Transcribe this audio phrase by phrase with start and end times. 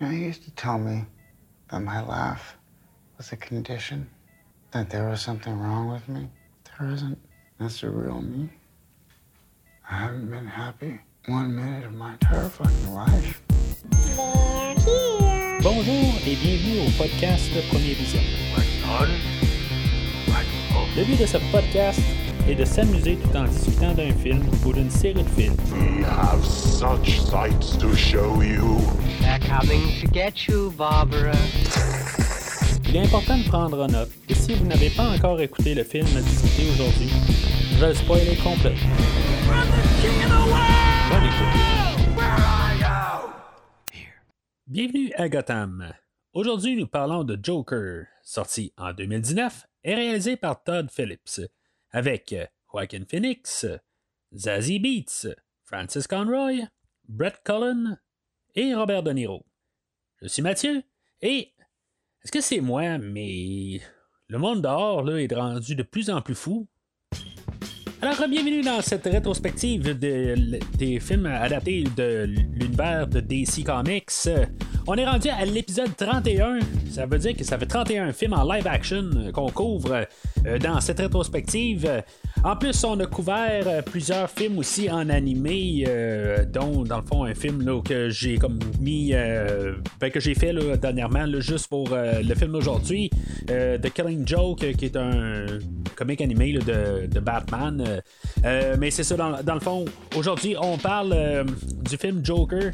[0.00, 1.06] You know, he used to tell me
[1.72, 2.56] that my laugh
[3.16, 4.08] was a condition,
[4.70, 6.28] that there was something wrong with me.
[6.78, 7.18] There isn't.
[7.58, 8.48] That's the real me.
[9.90, 13.42] I haven't been happy one minute of my entire fucking life.
[15.64, 18.22] Bonjour et bienvenue au podcast Premier Vision.
[20.96, 22.00] Le but de ce podcast
[22.48, 25.56] est de s'amuser tout en discutant d'un film ou d'une série de films.
[25.72, 28.78] We have such sights to show you.
[29.20, 31.32] They're coming to get you, Barbara.
[32.88, 35.84] Il est important de prendre en note que si vous n'avez pas encore écouté le
[35.84, 37.10] film à discuter aujourd'hui,
[37.72, 38.96] je vais le spoiler complètement.
[41.10, 41.78] Bonne écoute.
[44.66, 45.92] Bienvenue à Gotham.
[46.32, 51.40] Aujourd'hui, nous parlons de Joker, sorti en 2019 et réalisé par Todd Phillips,
[51.90, 52.34] avec
[52.72, 53.66] Joaquin Phoenix,
[54.34, 55.26] Zazie Beats,
[55.64, 56.68] Francis Conroy,
[57.08, 58.00] Brett Cullen
[58.54, 59.46] et Robert De Niro.
[60.20, 60.82] Je suis Mathieu
[61.22, 61.54] et
[62.22, 63.80] est-ce que c'est moi, mais
[64.26, 66.68] le monde dehors là, est rendu de plus en plus fou?
[68.00, 74.10] Alors, bienvenue dans cette rétrospective de- des films adaptés de l'univers de DC Comics.
[74.86, 76.60] On est rendu à l'épisode 31.
[76.90, 80.06] Ça veut dire que ça fait 31 films en live action qu'on couvre
[80.46, 82.02] euh, dans cette rétrospective.
[82.44, 87.02] En plus, on a couvert euh, plusieurs films aussi en animé, euh, dont dans le
[87.02, 91.26] fond un film là, que j'ai comme mis, euh, ben, que j'ai fait là, dernièrement,
[91.26, 93.10] là, juste pour le film d'aujourd'hui,
[93.46, 95.46] The Killing Joke, qui est un
[95.96, 98.02] comic animé de, Batman.
[98.78, 99.84] Mais c'est ça, dans, le fond,
[100.16, 101.44] aujourd'hui, on parle
[101.82, 102.70] du film Joker.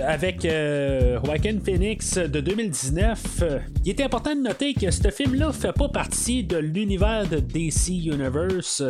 [0.00, 1.18] Avec euh,
[1.64, 3.22] Phoenix de 2019.
[3.42, 7.38] Euh, il était important de noter que ce film-là fait pas partie de l'univers de
[7.38, 8.82] DC Universe.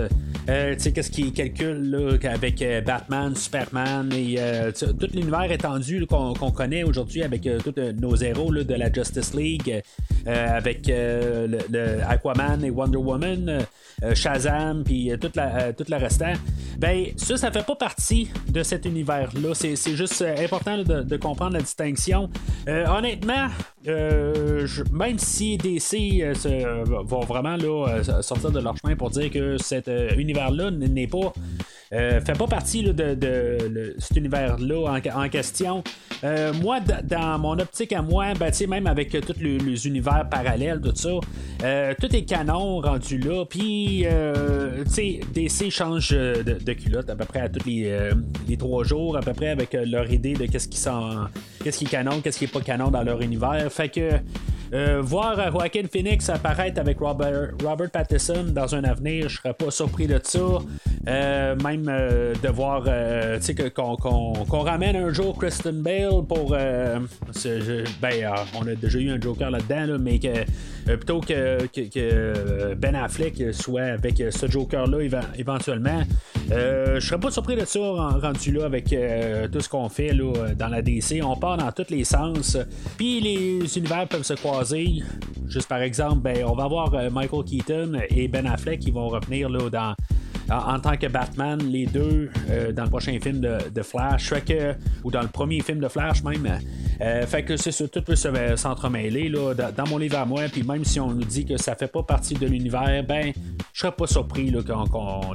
[0.48, 4.38] Euh, tu sais, qu'est-ce qu'il calcule avec euh, Batman, Superman et
[4.78, 9.82] tout l'univers étendu qu'on connaît aujourd'hui avec tous nos héros de la Justice League,
[10.26, 10.90] avec
[12.08, 13.58] Aquaman et Wonder Woman,
[14.14, 16.32] Shazam, puis toute la, toute la restant.
[16.78, 19.54] Ben, ça, ça fait pas partie de cet univers-là.
[19.54, 22.28] C'est juste important de, de comprendre la distinction.
[22.68, 23.48] Euh, honnêtement,
[23.88, 27.56] euh, même si DC euh, vont vraiment
[28.22, 31.32] sortir de leur chemin pour dire que cet univers-là n'est pas.
[31.92, 35.84] Euh, fait pas partie de, cet univers-là en, en question.
[36.24, 40.92] Euh, moi, dans mon optique à moi, ben, même avec tous les, univers parallèles, tout
[40.94, 41.10] ça,
[41.64, 43.44] euh, tout est canon rendu là.
[43.44, 44.06] Puis,
[45.34, 49.48] DC change de, culotte à peu près à tous les, trois jours, à peu près
[49.48, 50.82] avec leur idée de qu'est-ce qui,
[51.62, 53.70] qu'est-ce qui est canon, qu'est-ce qui est pas canon dans leur univers.
[53.70, 55.00] Fait que.
[55.02, 60.06] voir Joaquin Phoenix apparaître avec Robert, Robert Pattinson dans un avenir, je serais pas surpris
[60.06, 60.60] de ça.
[61.06, 63.38] Même euh, de voir euh,
[63.74, 66.54] qu'on, ramène un jour Kristen Bale pour.
[66.58, 66.98] euh,
[68.00, 70.44] ben, on a déjà eu un Joker là-dedans, là, mais que
[70.96, 74.98] plutôt que, Ben Affleck soit avec ce Joker-là
[75.36, 76.02] éventuellement,
[76.50, 78.84] euh, je serais pas surpris de ça ren- rendu là avec
[79.52, 81.20] tout ce qu'on fait là, dans la DC.
[81.22, 82.56] On part dans tous les sens.
[82.96, 85.02] Puis les univers peuvent se croiser.
[85.48, 89.08] Juste par exemple, ben, on va avoir euh, Michael Keaton et Ben Affleck qui vont
[89.08, 89.94] revenir là, dans
[90.50, 94.74] en tant que Batman, les deux, euh, dans le prochain film de, Flash, fait que,
[95.02, 96.46] ou dans le premier film de Flash même.
[97.00, 100.62] Euh, fait que c'est tout peut se- s'entremêler là, dans, mon livre à moi, puis
[100.62, 103.32] même si on nous dit que ça fait pas partie de l'univers, ben,
[103.72, 104.60] je serais pas surpris là,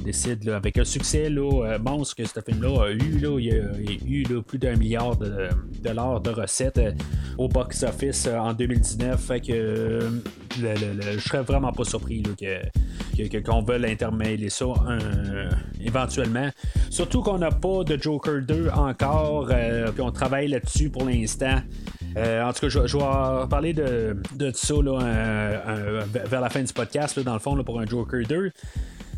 [0.03, 3.51] décide, là, avec un succès là, euh, monstre que ce film-là a eu, là, il,
[3.51, 5.49] a, a eu là, plus d'un milliard de
[5.83, 6.79] dollars de recettes
[7.37, 9.99] au box-office en 2019, fait que
[11.27, 15.49] serais vraiment pas surpris là, que, qu'on veuille intermêler ça euh,
[15.83, 16.26] éventuellement.
[16.89, 21.57] Surtout qu'on n'a pas de Joker 2 encore, euh, puis on travaille là-dessus pour l'instant.
[22.17, 26.61] Euh, en tout cas, je, vais parler de, de ça là, euh, vers la fin
[26.61, 28.51] du podcast, là, dans le fond, là, pour un Joker 2.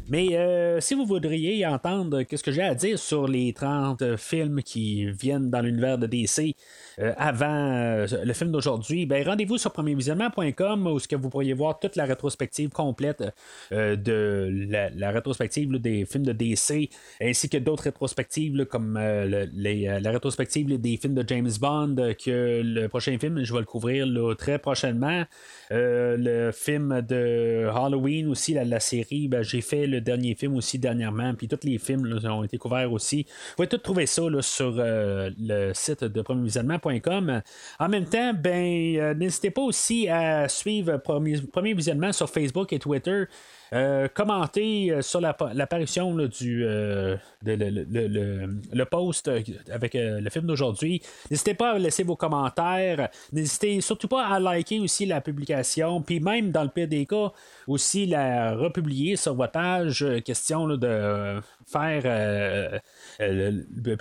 [0.10, 4.64] Mais euh, si vous voudriez entendre qu'est-ce que j'ai à dire sur les 30 films
[4.64, 6.56] qui viennent dans l'univers de DC
[7.00, 11.54] euh, avant euh, le film d'aujourd'hui, ben rendez-vous sur premiervisionnement.com où ce que vous pourriez
[11.54, 13.24] voir toute la rétrospective complète
[13.72, 16.90] de la, rétrospective des films de DC,
[17.22, 23.18] ainsi que d'autres rétrospectives comme la rétrospective des films de James Bond, que le prochain
[23.20, 24.08] film, je vais le couvrir
[24.38, 25.24] très prochainement.
[25.70, 30.56] Le film de Halloween aussi, la, la série, ben, j'ai fait le le dernier film
[30.56, 33.24] aussi dernièrement, puis tous les films ont été couverts aussi.
[33.24, 37.42] Vous pouvez tout trouver ça sur le site de premiervisionnement.com.
[37.80, 42.80] En même temps, ben, n'hésitez pas aussi à suivre Premier, premier Visionnement sur Facebook et
[42.80, 43.26] Twitter.
[43.72, 49.30] Euh, commenter euh, sur l'apparition du euh, le, post
[49.72, 51.02] avec le film d'aujourd'hui.
[51.30, 53.10] N'hésitez pas à laisser vos commentaires.
[53.32, 56.02] N'hésitez surtout pas à liker aussi la publication.
[56.02, 57.32] Puis même dans le pire des cas,
[57.70, 60.06] aussi la republier sur votre page.
[60.26, 62.82] Question de faire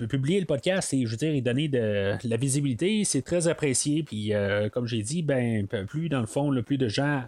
[0.09, 3.05] publier le podcast et je veux dire, donner de, la visibilité.
[3.05, 4.03] C'est très apprécié.
[4.03, 4.33] Puis
[4.73, 7.23] comme j'ai dit, ben plus dans le fond, le plus de gens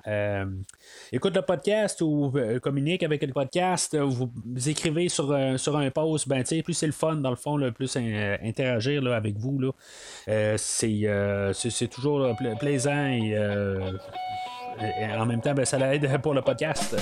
[1.12, 4.30] écoutent le podcast ou euh, communique avec le podcast, euh, vous,
[4.68, 7.72] écrivez sur, euh, sur un post, ben, plus c'est le fun, dans le fond, le
[7.72, 9.58] plus interagir là, avec vous.
[9.58, 10.56] Là.
[10.56, 13.36] c'est, toujours plaisant et,
[15.18, 16.96] en même temps, ben, ça l'aide pour le podcast.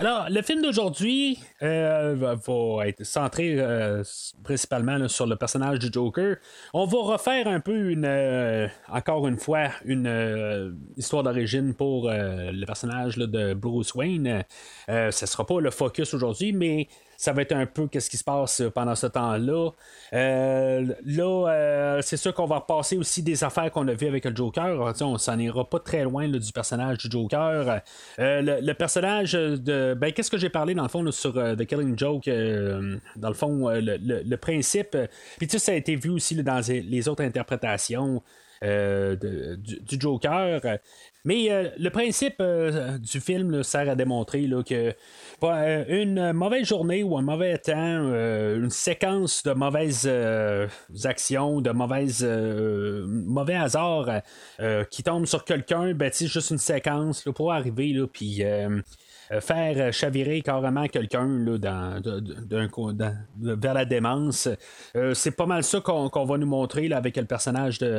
[0.00, 4.02] Alors, le film d'aujourd'hui euh, va être centré euh,
[4.42, 6.36] principalement sur le personnage du Joker.
[6.72, 12.64] On va refaire un peu une, euh, encore une fois, une histoire d'origine pour le
[12.64, 14.42] personnage de Bruce Wayne.
[14.88, 16.88] ce ne sera pas le focus aujourd'hui, mais
[17.20, 19.72] ça va être un peu qu'est-ce qui se passe pendant ce temps-là.
[20.14, 24.24] Euh, là, euh, c'est sûr qu'on va repasser aussi des affaires qu'on a vues avec
[24.24, 24.94] le Joker.
[25.02, 27.82] on s'en ira pas très loin du personnage du Joker.
[28.18, 29.92] Euh, le, personnage de.
[29.92, 33.68] Ben, qu'est-ce que j'ai parlé dans le fond sur The Killing Joke Dans le fond,
[33.68, 34.96] le, principe.
[35.36, 38.22] Puis tu sais, ça a été vu aussi dans les autres interprétations.
[38.62, 40.62] du, Joker.
[41.24, 44.94] Mais le principe du film sert à démontrer là, que
[45.42, 50.68] euh, une mauvaise journée ou un mauvais temps, euh, une séquence de mauvaises euh,
[51.04, 54.22] actions, de mauvaises mauvais hasards
[54.90, 58.80] qui tombent sur quelqu'un, ben, juste une séquence pour arriver, puis euh,
[59.38, 61.28] faire euh, chavirer carrément quelqu'un
[61.58, 62.02] dans,
[63.36, 64.48] vers la démence.
[64.96, 67.90] Euh, c'est pas mal ça qu'on, va nous montrer là, avec le personnage de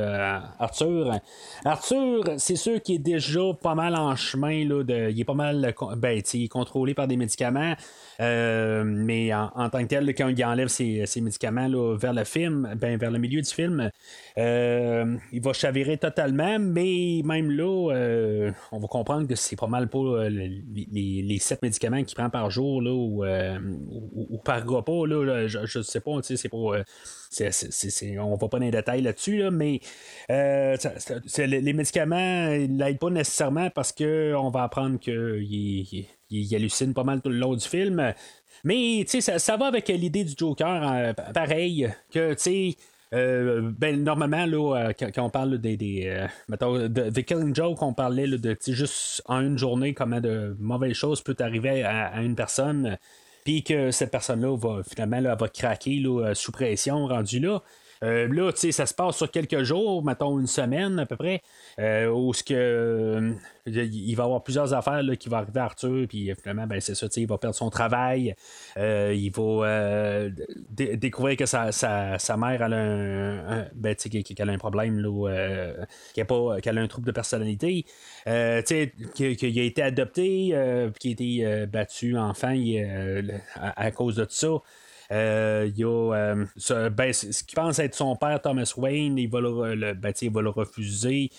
[0.60, 1.20] Arthur.
[1.64, 4.66] Arthur, c'est sûr qu'il est déjà pas mal en chemin.
[4.68, 7.76] Là, il est pas mal ben, contrôlé par des médicaments.
[8.20, 12.98] mais en, tant que tel, quand il enlève ses, médicaments là, vers le film, ben,
[12.98, 13.90] vers le milieu du film,
[14.38, 20.28] il va chavirer totalement, mais même là, on va comprendre que c'est pas mal pas
[20.30, 20.62] les,
[20.92, 23.60] les, sept médicaments qu'il prend par jour là, ou, euh,
[24.44, 26.58] par repas, là, je ne sais pas, c'est pas.
[26.58, 26.84] Euh,
[28.20, 29.80] on va pas dans les détails là-dessus, mais
[30.30, 30.76] euh,
[31.38, 37.22] les médicaments ne l'aident pas nécessairement parce qu'on va apprendre qu'il il, hallucine pas mal
[37.22, 38.14] tout le long du film.
[38.64, 42.76] Mais ça, ça va avec l'idée du Joker, pareil, que tu sais
[43.14, 45.76] euh, ben, normalement, là, euh, quand, on parle des.
[45.76, 50.22] des euh, mettons, de, The Killing Joke, on parlait de juste en une journée comment
[50.22, 52.98] de mauvaises choses peuvent arriver à, une personne,
[53.44, 57.62] puis que cette personne-là va finalement là, va craquer là, sous pression rendu là.
[58.04, 61.16] Euh, là, tu sais, ça se passe sur quelques jours, mettons une semaine à peu
[61.16, 61.42] près,
[61.80, 63.34] euh, où ce que euh,
[63.68, 66.96] il va avoir plusieurs affaires là, qui vont arriver à Arthur, puis finalement, ben, c'est
[66.96, 68.34] ça, il va perdre son travail,
[68.76, 70.30] il va
[70.72, 75.74] découvrir que sa, sa, mère elle a un, ben, qu'elle a un problème, là,
[76.16, 77.86] qu'elle, a un trouble de personnalité,
[78.26, 80.56] qu'il a été adopté,
[81.00, 82.56] qui a été battu enfant
[83.56, 84.50] à, cause de tout ça.
[85.12, 89.18] Euh, il y a euh, ce, ben, ce qui pense être son père, Thomas Wayne,
[89.18, 91.30] il va le, ben, il va le refuser.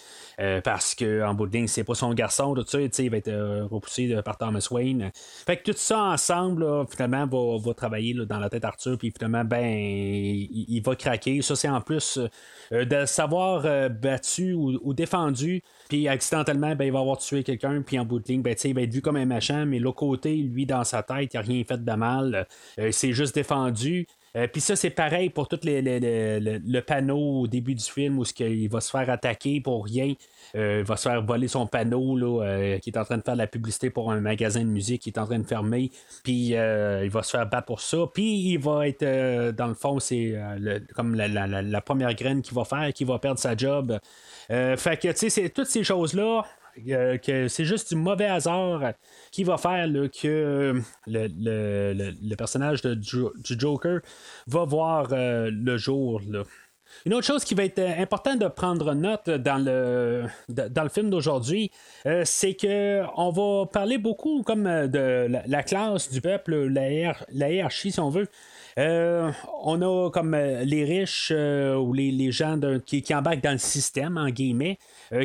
[0.40, 3.66] Euh, parce qu'en bout de ligne, c'est pas son garçon, tout ça, il va être
[3.70, 5.10] repoussé par Thomas Wayne.
[5.14, 9.62] Fait que tout ça ensemble, finalement, va, travailler dans la tête Arthur, puis finalement, ben,
[9.62, 11.42] il, va craquer.
[11.42, 12.18] Ça, c'est en plus
[12.70, 18.04] de savoir battu ou, défendu, puis accidentellement, ben, il va avoir tué quelqu'un, puis en
[18.04, 20.66] bout de ligne, ben, il va être vu comme un machin, mais l'autre côté, lui,
[20.66, 22.47] dans sa tête, il n'a rien fait de mal.
[22.90, 23.62] c'est juste défendu
[24.35, 28.25] euh, puis ça, c'est pareil pour tout les, le panneau au début du film où
[28.40, 30.14] il va se faire attaquer pour rien.
[30.54, 33.23] Euh, il va se faire voler son panneau là, euh, qui est en train de
[33.23, 35.90] faire de la publicité pour un magasin de musique qui est en train de fermer.
[36.25, 37.99] Puis il va se faire battre pour ça.
[38.12, 40.35] Puis il va être, dans le fond, c'est
[40.95, 43.99] comme la, première graine qu'il va faire, qui va perdre sa job.
[44.49, 46.45] fait que, tu sais, toutes ces choses-là.
[46.76, 48.93] Que c'est juste du mauvais hasard
[49.31, 54.00] qui va faire que euh, le, personnage de, du Joker
[54.47, 56.21] va voir euh, le jour.
[57.07, 61.09] Une autre chose qui va être important de prendre note dans le, dans le film
[61.09, 61.71] d'aujourd'hui,
[62.25, 67.93] c'est que on va parler beaucoup comme de la, classe du peuple, la, la hiérarchie,
[67.93, 68.29] si on veut.
[68.79, 69.31] Euh,
[69.62, 73.59] on a comme euh, les riches euh, ou les, gens qui, qui, embarquent dans le
[73.59, 74.79] système, en guillemets,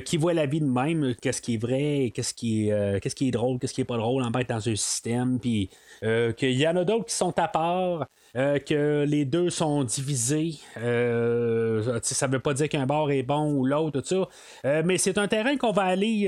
[0.04, 2.70] qui voient la vie de même, qu'est-ce qui est vrai, qu'est-ce qui,
[3.01, 5.70] qu'est-ce qui est drôle, qu'est-ce qui est pas drôle, embarquent dans un système, puis
[6.01, 8.08] qu'il y en a d'autres qui sont à part.
[8.34, 10.56] que les deux sont divisés.
[10.75, 14.27] Ça veut pas dire qu'un bord est bon ou l'autre, tout
[14.63, 14.82] ça.
[14.84, 16.27] mais c'est un terrain qu'on va aller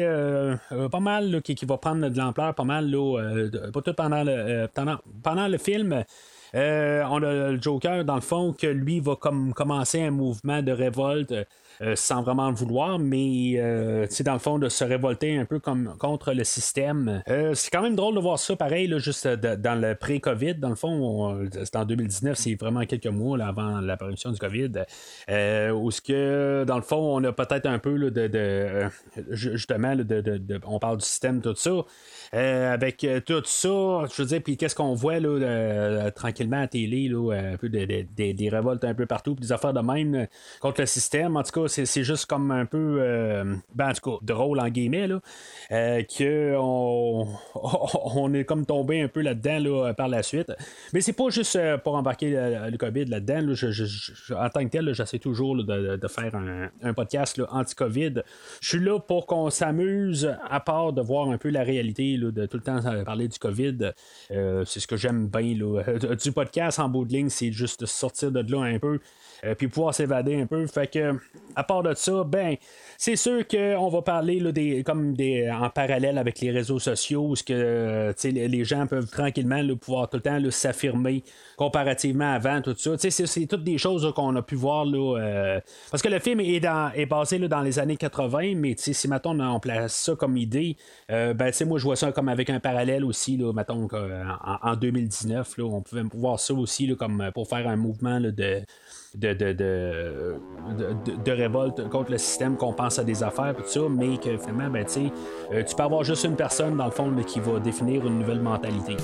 [0.91, 2.95] pas mal, qui, va prendre de l'ampleur, pas mal,
[3.73, 4.67] pas tout pendant le,
[5.21, 6.05] pendant le film.
[6.55, 10.61] Euh, on a le Joker, dans le fond, que lui va comme commencer un mouvement
[10.61, 11.33] de révolte
[11.81, 15.59] euh, sans vraiment le vouloir, mais euh, dans le fond, de se révolter un peu
[15.59, 17.23] comme contre le système.
[17.29, 20.55] Euh, c'est quand même drôle de voir ça pareil, là, juste dans le pré-COVID.
[20.55, 24.71] Dans le fond, c'est en 2019, c'est vraiment quelques mois avant l'apparition du COVID.
[25.73, 28.89] où ce que, dans le fond, on a peut-être un peu de,
[29.29, 31.71] justement, de, on parle du système, tout ça.
[32.33, 37.31] avec tout ça, je veux dire, puis qu'est-ce qu'on voit là, tranquillement à télé, là,
[37.31, 40.27] un peu des révoltes un peu partout, des affaires de même
[40.59, 41.37] contre le système.
[41.37, 44.69] En tout cas, c'est juste comme un peu, euh, ben, en tout cas, drôle en
[44.69, 45.21] guillemets, là,
[45.71, 47.27] euh, qu'on
[48.15, 50.51] on est comme tombé un peu là-dedans là, par la suite.
[50.93, 53.53] Mais c'est pas juste euh, pour embarquer le, COVID là-dedans.
[54.35, 58.23] en tant que tel, j'essaie toujours de, faire un, podcast anti-COVID.
[58.61, 62.45] Je suis là pour qu'on s'amuse, à part de voir un peu la réalité, de
[62.45, 63.91] tout le temps parler du COVID.
[64.29, 65.39] c'est ce que j'aime bien.
[66.23, 68.99] du podcast en bout de ligne, c'est juste de sortir de là un peu.
[69.45, 70.65] Euh, puis pouvoir s'évader un peu.
[70.67, 71.17] Fait que,
[71.55, 72.55] à part de ça, ben,
[72.97, 77.29] c'est sûr qu'on va parler là, des, comme des, en parallèle avec les réseaux sociaux,
[77.31, 81.23] où que les gens peuvent tranquillement pouvoir tout le temps s'affirmer
[81.57, 82.91] comparativement avant, tout ça.
[82.97, 84.85] C'est, toutes des choses qu'on a pu voir.
[84.85, 85.59] Là, euh,
[85.91, 89.07] parce que le film est, dans, est basé là, dans les années 80, mais si
[89.07, 90.77] maintenant on place ça comme idée,
[91.11, 94.75] euh, ben, moi je vois ça comme avec un parallèle aussi, là, mettons, en, en
[94.75, 98.61] 2019, là, on pouvait voir ça aussi là, comme pour faire un mouvement de
[99.15, 99.53] de, de,
[101.23, 104.69] de, révolte contre le système, qu'on pense à des affaires, tout ça, mais que finalement,
[104.69, 104.85] ben,
[105.51, 108.41] euh, tu peux avoir juste une personne, dans le fond, qui va définir une nouvelle
[108.41, 108.97] mentalité.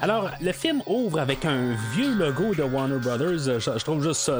[0.00, 3.58] Alors, le film ouvre avec un vieux logo de Warner Brothers.
[3.58, 4.38] Je, trouve juste ça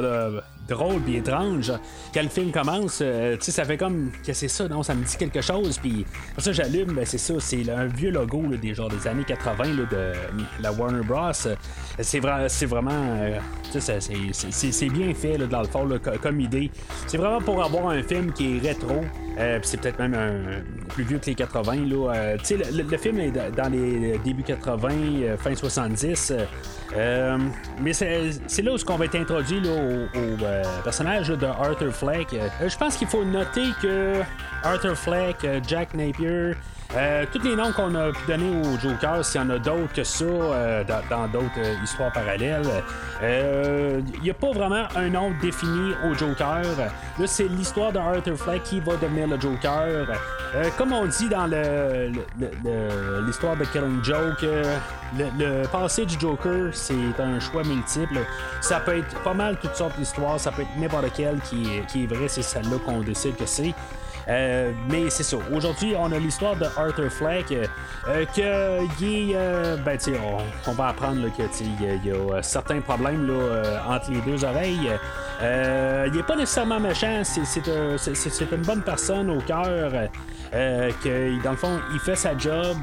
[0.67, 1.71] drôle et étrange.
[2.13, 4.95] Quand le film commence, euh, tu sais, ça fait comme que c'est ça, non, ça
[4.95, 5.77] me dit quelque chose.
[5.77, 6.05] Puis
[6.37, 10.13] ça, j'allume, ben, c'est ça, c'est un vieux logo des genres des années 80 de
[10.59, 11.31] la Warner Bros.
[11.99, 13.39] C'est vraiment, euh,
[13.73, 15.87] c'est bien fait dans le fond
[16.21, 16.71] comme idée.
[17.07, 19.01] C'est vraiment pour avoir un film qui est rétro.
[19.39, 21.75] Euh, c'est peut-être même un, plus vieux que les 80.
[21.75, 22.35] Là.
[22.35, 24.89] Le, le, film est dans les débuts 80,
[25.37, 26.33] fin 70.
[26.95, 27.37] Euh,
[27.81, 32.33] mais c'est là où on va être introduit au, euh, personnage de Arthur Fleck.
[32.33, 34.21] Euh, je pense qu'il faut noter que
[34.63, 36.53] Arthur Fleck, Jack Napier,
[36.95, 39.91] euh, tous les noms qu'on a pu donner au Joker, s'il y en a d'autres
[39.93, 42.63] que ça euh, dans d'autres euh, histoires parallèles,
[43.21, 46.63] il n'y a pas vraiment un nom défini au Joker.
[47.19, 50.07] Là, c'est l'histoire de Arthur Fleck qui va devenir le Joker.
[50.77, 51.45] comme on dit dans
[53.25, 54.45] l'histoire de Killing Joke,
[55.17, 58.19] le, passé du Joker, c'est un choix multiple.
[58.61, 62.03] Ça peut être pas mal toutes sortes d'histoires, ça peut être n'importe quelle qui, qui
[62.03, 63.73] est vrai, c'est celle-là qu'on décide que c'est.
[64.29, 65.37] Euh, mais c'est ça.
[65.53, 67.51] Aujourd'hui, on a l'histoire de Arthur Fleck.
[67.51, 67.65] Euh,
[68.09, 73.83] euh que il euh, ben, on, on, va apprendre qu'il y, a certains problèmes là,
[73.87, 74.91] entre les deux oreilles.
[75.41, 79.91] il n'est pas nécessairement méchant, c'est une bonne personne au cœur.
[80.51, 82.77] que dans le fond, il fait sa job,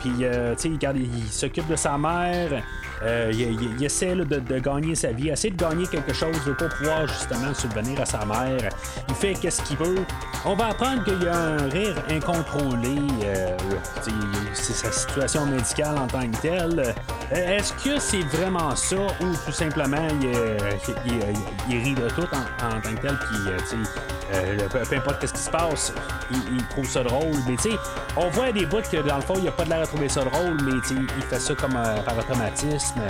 [0.00, 2.62] puis il, il s'occupe de sa mère.
[3.02, 7.52] Euh, il, essaie de, gagner sa vie, essaie de gagner quelque chose pour pouvoir justement
[7.52, 8.70] subvenir à sa mère.
[9.08, 10.04] Il fait qu'est-ce qu'il veut.
[10.44, 10.68] On va
[11.04, 12.96] qu'il y a un rire incontrôlé.
[13.24, 13.56] Euh,
[14.52, 16.94] c'est sa situation médicale en tant que telle.
[17.32, 22.94] Euh, est-ce que c'est vraiment ça ou tout simplement il, rit de tout en, tant
[22.94, 23.38] que tel puis
[24.70, 25.92] peu, importe ce qui se passe,
[26.30, 27.36] il, trouve ça drôle.
[27.48, 27.70] Mais tu
[28.16, 30.08] on voit des bouts que dans le fond il a pas de l'air à trouver
[30.08, 33.00] ça drôle, mais il fait ça comme par automatisme.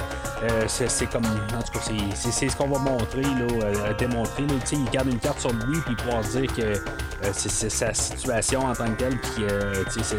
[0.42, 1.24] Euh, c'est comme.
[1.24, 1.80] En tout cas,
[2.14, 4.44] c'est ce qu'on va montrer, là, euh, démontrer.
[4.72, 8.74] il garde une carte sur lui, puis pouvoir dire que euh, c'est sa situation en
[8.74, 9.18] tant que telle.
[9.18, 9.44] Puis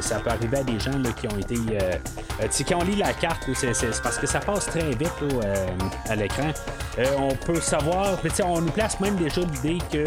[0.01, 1.55] ça peut arriver à des gens là, qui ont été.
[2.63, 5.13] qui ont lu la carte, c'est parce que ça passe très vite
[6.09, 6.51] à l'écran.
[7.17, 10.01] on peut savoir, on nous place même déjà l'idée qu'il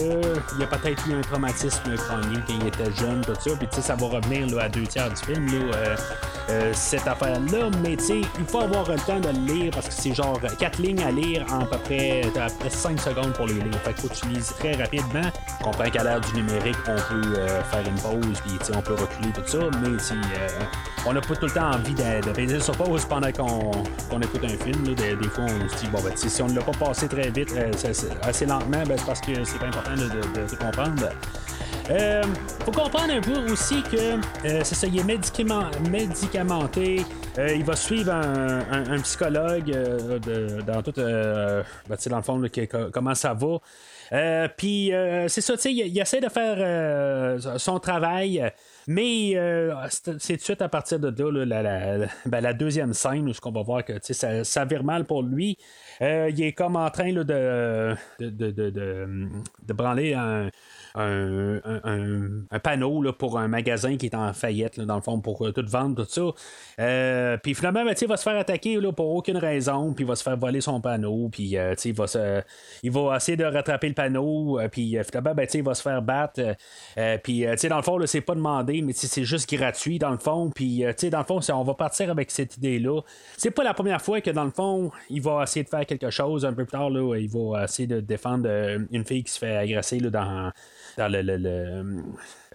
[0.59, 3.51] y a peut-être eu un traumatisme crânien quand il était jeune, tout ça.
[3.57, 5.47] Puis ça va revenir là, à deux tiers du film.
[6.73, 10.41] Cette affaire-là, mais il faut avoir le temps de le lire parce que c'est genre
[10.59, 13.55] quatre lignes à lire en à peu près, à peu près 5 secondes pour les
[13.55, 13.79] lire.
[13.85, 15.31] Fait qu'il faut que tu lises très rapidement.
[15.61, 18.95] On comprend qu'à l'ère du numérique, on peut euh, faire une pause, puis on peut
[18.95, 20.49] reculer tout ça, mais euh,
[21.07, 24.65] on n'a pas tout le temps envie de, de sur pause pendant qu'on écoute un
[24.65, 24.95] film.
[24.95, 27.53] Des, fois, on se dit, bon, ben, si on ne l'a pas passé très vite,
[27.57, 27.71] euh,
[28.23, 31.09] assez lentement, ben, c'est parce que c'est pas important de, comprendre.
[31.91, 32.23] Euh,
[32.65, 34.21] faut comprendre un peu aussi que
[34.63, 37.05] c'est ça, il est médicamenté.
[37.39, 39.71] Euh, il va suivre un, psychologue
[40.67, 41.65] dans tout, ben,
[42.11, 42.43] dans le fond,
[42.93, 43.59] comment ça va.
[44.57, 44.93] Puis
[45.29, 48.51] c'est ça, il, il, essaie de faire son travail.
[48.87, 49.35] Mais
[49.89, 53.63] c'est tout de suite à partir de là, ben, la, deuxième scène, ce qu'on va
[53.63, 55.57] voir que ça, ça vire mal pour lui.
[56.01, 60.51] il est comme en train de, de, de, de, branler un,
[60.95, 61.61] un,
[62.51, 65.53] un, panneau là, pour un magasin qui est en faillite, dans le fond, pour euh,
[65.53, 66.83] tout vendre, tout ça.
[66.83, 70.09] Euh, puis finalement, ben, il va se faire attaquer là, pour aucune raison, puis il
[70.09, 72.43] va se faire voler son panneau, puis euh, il, va se,
[72.83, 76.41] il va essayer de rattraper le panneau, puis finalement, ben, il va se faire battre.
[77.23, 80.51] puis dans le fond, c'est pas demandé, mais c'est juste gratuit, dans le fond.
[80.51, 83.01] Puis dans le fond, on va partir avec cette idée-là.
[83.37, 86.11] C'est pas la première fois que, dans le fond, il va essayer de faire quelque
[86.11, 86.45] chose.
[86.45, 88.49] Un peu plus tard, là, il va essayer de défendre
[88.91, 90.53] une fille qui se fait agresser là, dans
[90.97, 91.21] dans le,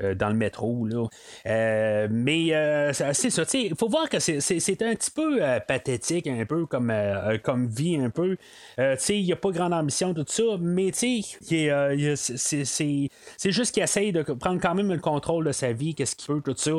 [0.01, 0.85] euh, dans le métro.
[0.85, 1.07] Là.
[1.45, 6.45] Euh, mais euh, c'est ça, il faut voir que c'est un petit peu pathétique, un
[6.45, 6.93] peu comme,
[7.43, 8.35] comme vie, un peu.
[8.77, 11.21] il n'y a pas grande ambition, tout ça, mais c'est
[13.45, 16.41] juste qu'il essaye de prendre quand même le contrôle de sa vie, qu'est-ce qu'il peut,
[16.41, 16.71] tout ça.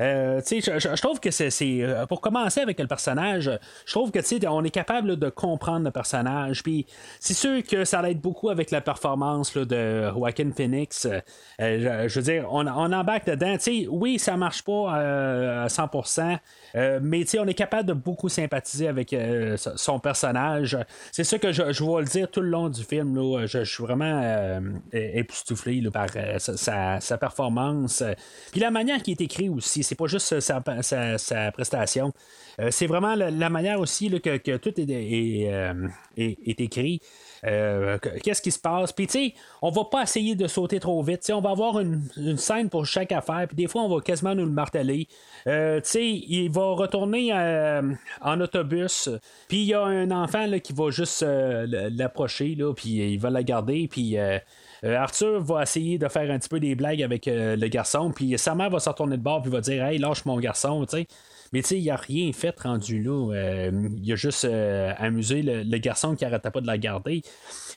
[0.00, 3.50] je, trouve que c'est pour commencer avec le personnage,
[3.84, 6.64] je trouve que on est capable de comprendre le personnage.
[6.64, 6.86] Puis
[7.20, 10.95] c'est sûr que ça aide beaucoup avec la performance de Joaquin Phoenix.
[11.04, 13.56] Je, veux dire, on, on embarque dedans.
[13.90, 16.38] oui, ça marche pas euh, à 100%,
[16.74, 20.78] euh, mais on est capable de beaucoup sympathiser avec euh, son personnage.
[21.12, 23.18] C'est ça que je, je, vais le dire tout le long du film.
[23.46, 24.60] Je, suis vraiment
[24.92, 28.02] époustouflé par sa, performance.
[28.52, 30.60] Puis la manière qui est écrit aussi, c'est pas juste sa,
[31.52, 32.12] prestation.
[32.70, 37.00] c'est vraiment la, manière aussi que, tout est écrit.
[37.44, 38.92] Euh, qu'est-ce qui se passe?
[38.92, 41.30] Puis, tu sais, on va pas essayer de sauter trop vite.
[41.32, 42.02] on va avoir une,
[42.36, 43.46] scène pour chaque affaire.
[43.46, 45.08] Puis, des fois, on va quasiment nous le marteler.
[45.46, 47.82] Euh, tu sais, il va retourner euh,
[48.20, 49.08] en autobus.
[49.48, 52.56] Puis, il y a un enfant là, qui va juste l'approcher.
[52.74, 53.88] Puis, il va la garder.
[53.88, 54.16] Puis,
[54.82, 58.10] Arthur va essayer de faire un petit peu des blagues avec le garçon.
[58.10, 59.42] Puis, sa mère va se retourner de bord.
[59.42, 60.84] Puis, va dire Hey, lâche mon garçon.
[60.86, 61.06] Tu sais.
[61.52, 63.32] Mais tu sais, il a rien fait rendu là.
[63.32, 67.22] Euh, il a juste euh, amusé le, garçon qui arrêtait pas de la garder.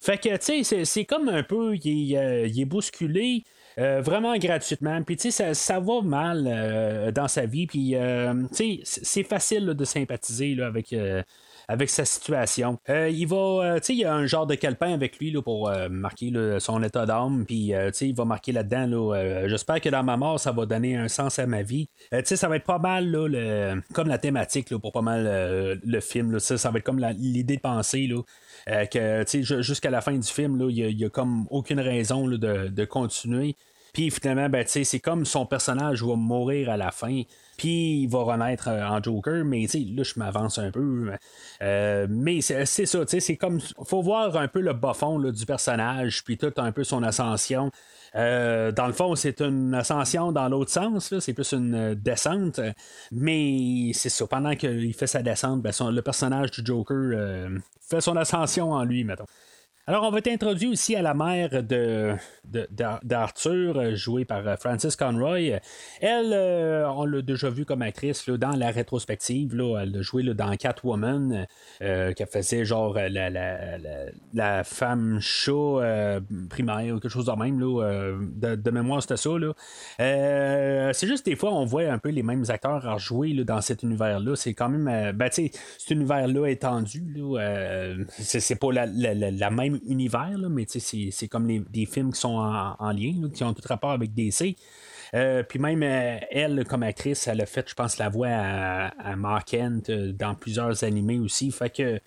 [0.02, 3.44] Fait que, tu sais, c'est comme un peu, il, est euh, bousculé.
[3.78, 5.02] vraiment gratuitement.
[5.04, 7.68] Puis, tu sais, ça, va mal dans sa vie.
[7.68, 10.94] Puis, tu sais, c'est facile de sympathiser avec
[11.70, 12.80] avec sa situation.
[12.90, 15.30] Euh, il va, euh, tu sais, il y a un genre de calepin avec lui
[15.30, 18.88] là, pour euh, marquer son état d'âme, puis tu sais, il va marquer là-dedans.
[18.88, 21.88] Là, j'espère que dans ma mort, ça va donner un sens à ma vie.
[22.12, 25.80] tu sais, ça va être pas mal là, comme la thématique là, pour pas mal
[25.84, 26.32] le film.
[26.32, 29.24] Là, ça, va être comme l'idée de penser là, que
[29.62, 33.56] jusqu'à la fin du film, il n'y a, comme aucune raison là, de continuer.
[33.94, 37.24] Puis finalement, ben, c'est comme son personnage va mourir à la fin.
[37.58, 41.12] Puis il va renaître euh, en Joker, mais là, je m'avance un peu.
[41.62, 43.60] Euh, mais c'est ça, c'est comme.
[43.84, 47.70] faut voir un peu le bas fond du personnage, puis tout un peu son ascension.
[48.16, 52.62] Euh, dans le fond, c'est une ascension dans l'autre sens, c'est plus une descente.
[53.12, 57.50] Mais c'est ça, pendant qu'il fait sa descente, ben, le personnage du Joker
[57.82, 59.26] fait son ascension en lui, mettons.
[59.90, 62.14] Alors, on va être introduit aussi à la mère de,
[63.04, 65.60] d'Arthur, euh, jouée par euh, Frances Conroy.
[66.00, 69.56] Elle, euh, on l'a déjà vu comme actrice dans la rétrospective.
[69.56, 71.48] Là, elle a joué dans Catwoman,
[71.82, 73.32] euh, qui faisait genre la,
[74.32, 76.22] la, femme chat
[76.52, 77.60] primaire ou quelque chose de même.
[77.60, 79.32] Là, de, mémoire, c'était ça.
[79.98, 83.82] c'est juste des fois, on voit un peu les mêmes acteurs à jouer dans cet
[83.82, 84.36] univers-là.
[84.36, 85.14] C'est quand même.
[85.14, 87.04] ben, cet univers-là étendu.
[87.16, 93.30] Là, c'est, pas la, même univers, mais c'est comme des films qui sont en, lien,
[93.34, 94.56] qui ont tout rapport avec DC.
[95.16, 99.16] Euh, puis même euh, elle, comme actrice, elle a fait, je pense, la voix à,
[99.16, 101.52] Mark Kent euh, dans plusieurs animés aussi.
[101.52, 102.00] Fait que,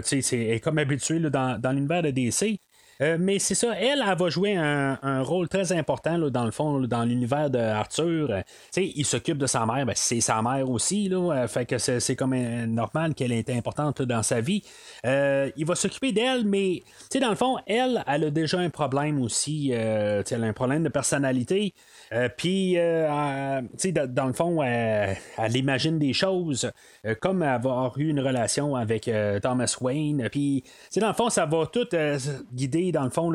[0.00, 2.60] tu sais, comme habituée dans, l'univers de DC.
[3.00, 6.80] Euh, mais c'est ça, elle, elle va jouer un, rôle très important dans le fond,
[6.80, 8.30] dans l'univers d'Arthur.
[8.30, 8.42] Euh,
[8.76, 11.46] il s'occupe de sa mère, ben, c'est sa mère aussi, euh,
[11.78, 12.34] c'est, comme
[12.66, 14.62] normal qu'elle est importante dans sa vie.
[15.04, 16.82] il va s'occuper d'elle, mais
[17.20, 19.70] dans le fond, elle, elle a déjà un problème aussi.
[19.70, 21.74] elle a un problème de personnalité.
[22.36, 25.16] Puis, dans le fond, elle,
[25.54, 26.70] imagine des choses
[27.20, 29.10] comme avoir eu une relation avec
[29.42, 30.28] Thomas Wayne.
[30.30, 30.64] Puis,
[30.96, 31.88] dans le fond, ça va tout
[32.52, 33.32] guider dans le fond,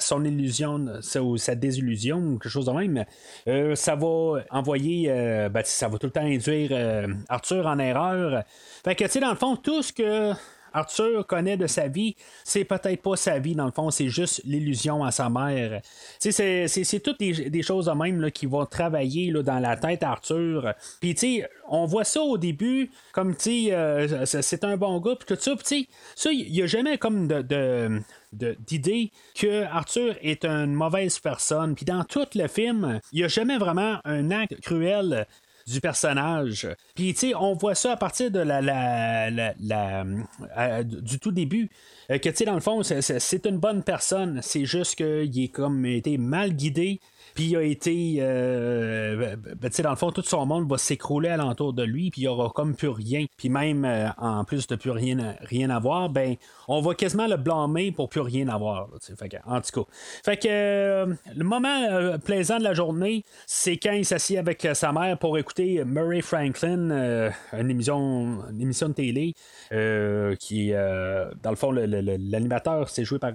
[0.00, 3.04] son illusion, sa, désillusion, ou quelque chose de même,
[3.48, 7.78] euh, ça va envoyer, euh, ben, ça va tout le temps induire euh, Arthur en
[7.78, 8.44] erreur.
[8.84, 10.32] Fait que, tu sais, dans le fond, tout ce que
[10.72, 14.42] Arthur connaît de sa vie, c'est peut-être pas sa vie, dans le fond, c'est juste
[14.44, 15.80] l'illusion à sa mère.
[16.18, 20.74] C'est, toutes des, choses de même là, qui vont travailler là, dans la tête d'Arthur.
[21.00, 25.40] Puis, on voit ça au début, comme, tu euh, c'est un bon gars, puis tout
[25.40, 25.52] ça.
[25.56, 31.18] tu sais, ça, il n'y a jamais comme de, d'idée que Arthur est une mauvaise
[31.18, 31.74] personne.
[31.74, 35.26] Puis dans tout le film, il n'y a jamais vraiment un acte cruel
[35.66, 36.68] du personnage.
[36.94, 41.70] Puis, tu sais, on voit ça à partir de la, euh, du tout début.
[42.10, 44.40] Euh, que, tu sais, dans le fond, c'est une bonne personne.
[44.42, 47.00] C'est juste qu'il est comme été mal guidé
[47.34, 48.16] puis il a été.
[48.20, 51.82] Euh, ben, ben, tu sais, dans le fond, tout son monde va s'écrouler alentour de
[51.82, 53.26] lui, puis il n'y aura comme plus rien.
[53.36, 56.36] Puis même, euh, en plus de plus rien, rien avoir, ben,
[56.68, 58.88] on va quasiment le blâmer pour plus rien avoir.
[59.00, 59.90] fait que, en tout cas.
[60.24, 64.92] Fait que euh, le moment plaisant de la journée, c'est quand il s'assied avec sa
[64.92, 69.34] mère pour écouter Murray Franklin, une, émission, une émission de télé,
[70.38, 73.32] qui, dans le fond, l'animateur, c'est joué par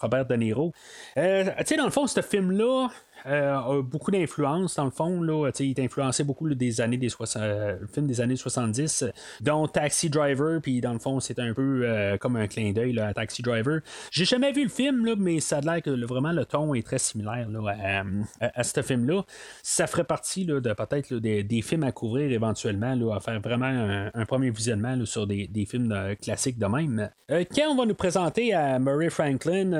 [0.00, 0.72] Robert De Niro.
[1.14, 2.88] tu sais, dans le fond, ce film-là,
[3.26, 5.20] euh, beaucoup d'influence dans le fond.
[5.20, 9.04] Là, il est influencé beaucoup des années des 60, euh, film des années 70,
[9.40, 12.98] dont Taxi Driver, puis dans le fond, c'est un peu euh, comme un clin d'œil
[12.98, 13.80] à Taxi Driver.
[14.10, 16.86] J'ai jamais vu le film, là, mais ça a l'air que vraiment le ton est
[16.86, 18.04] très similaire là,
[18.40, 19.24] à, ce film-là.
[19.62, 24.50] Ça ferait partie de peut-être des, films à couvrir éventuellement, à faire vraiment un, premier
[24.50, 27.10] visionnement sur des, films classiques de même.
[27.28, 29.70] quand on va nous présenter à Murray Franklin,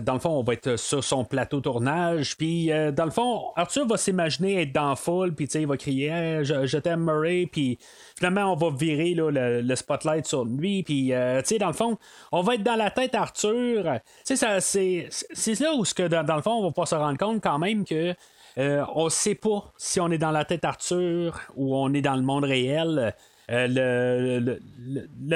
[0.00, 3.52] dans le fond, on va être sur son plateau tournage, puis euh, dans le fond,
[3.56, 7.78] Arthur va s'imaginer être dans la foule, puis il va crier je, t'aime Murray, puis
[8.16, 11.98] finalement, on va virer le, spotlight sur lui, puis euh, dans le fond,
[12.32, 13.98] on va être dans la tête d'Arthur.
[14.24, 17.84] C'est là où, que, dans, le fond, on va pas se rendre compte quand même
[17.84, 18.14] que.
[18.58, 22.16] Euh, on sait pas si on est dans la tête d'Arthur ou on est dans
[22.16, 23.14] le monde réel.
[23.48, 24.58] le,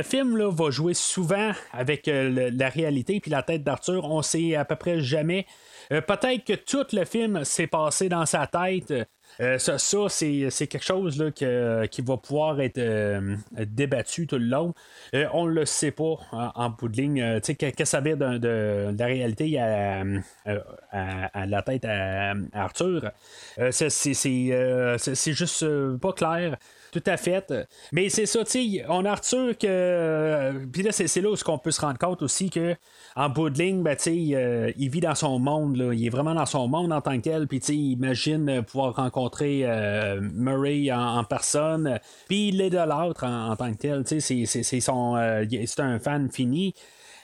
[0.03, 4.05] film là, va jouer souvent avec la réalité puis la tête d'Arthur.
[4.05, 5.47] On sait à peu près jamais
[5.93, 8.93] euh, peut-être que tout le film s'est passé dans sa tête.
[9.41, 14.75] Euh, ça, c'est, quelque chose qui va pouvoir être euh, débattu tout le long.
[15.33, 17.41] on ne le sait pas en, bout de ligne.
[17.41, 20.05] Qu'est-ce que ça veut de, de, la réalité à,
[21.47, 23.07] la tête d'Arthur?
[23.07, 23.11] Arthur?
[23.73, 25.67] c'est, c'est juste
[25.99, 26.57] pas clair.
[26.95, 27.53] Tout à fait.
[27.91, 30.53] Mais c'est ça, tu sais, on a Arthur que.
[30.73, 32.77] Puis là, c'est, là où on peut se rendre compte aussi que
[33.17, 35.93] en bout de ligne, ben, euh, il vit dans son monde, là.
[35.93, 39.63] il est vraiment dans son monde en tant que tel, puis il imagine pouvoir rencontrer
[39.65, 45.45] euh, Murray en, personne, puis il est de l'autre en, tant que tel, c'est, euh,
[45.79, 46.75] un fan fini.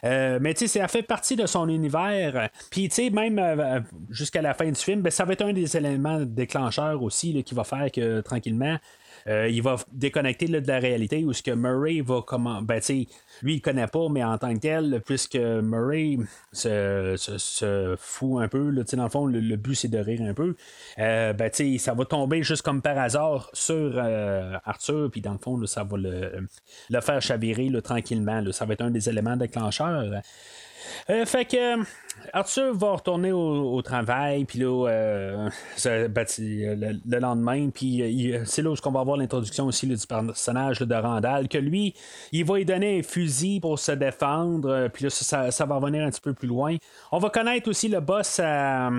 [0.02, 2.48] mais tu sais, ça fait partie de son univers.
[2.72, 3.40] Puis tu sais, même
[4.10, 7.54] jusqu'à la fin du film, ben, ça va être un des éléments déclencheurs aussi qui
[7.54, 8.76] va faire que tranquillement,
[9.26, 12.62] il va déconnecter de la réalité où ce que Murray va comment.
[12.62, 12.80] Ben,
[13.42, 16.18] lui, il connaît pas, mais en tant que tel, puisque Murray
[16.52, 20.34] se, se, fout un peu, là, dans le fond, le, but c'est de rire un
[20.34, 20.56] peu,
[20.98, 25.38] euh, ben, ça va tomber juste comme par hasard sur euh, Arthur, puis dans le
[25.38, 26.46] fond, ça va le,
[26.90, 28.42] le faire chavirer tranquillement.
[28.52, 30.22] ça va être un des éléments déclencheurs.
[31.10, 31.76] Euh, fait que
[32.32, 35.48] Arthur va retourner au, travail, puis là, euh,
[36.08, 40.80] ben, le, lendemain, puis euh, c'est là où on va avoir l'introduction aussi du personnage
[40.80, 41.94] de Randall, que lui,
[42.32, 46.10] il va lui donner un fusil pour se défendre, puis là, ça, va revenir un
[46.10, 46.76] petit peu plus loin.
[47.12, 48.90] On va connaître aussi le boss à,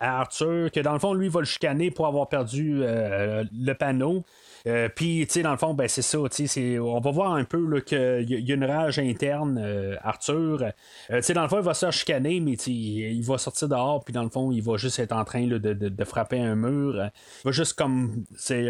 [0.00, 4.24] Arthur, que dans le fond, lui, va le chicaner pour avoir perdu le panneau.
[4.66, 6.18] Euh, puis, tu sais, dans le fond, ben, c'est ça.
[6.18, 10.62] On va voir un peu qu'il y, a une rage interne, euh, Arthur.
[10.62, 10.70] Euh,
[11.18, 14.12] tu sais, dans le fond, il va se chicaner, mais il va sortir dehors, puis
[14.12, 16.94] dans le fond, il va juste être en train de, frapper un mur.
[16.96, 18.24] Il va juste comme.
[18.36, 18.68] c'est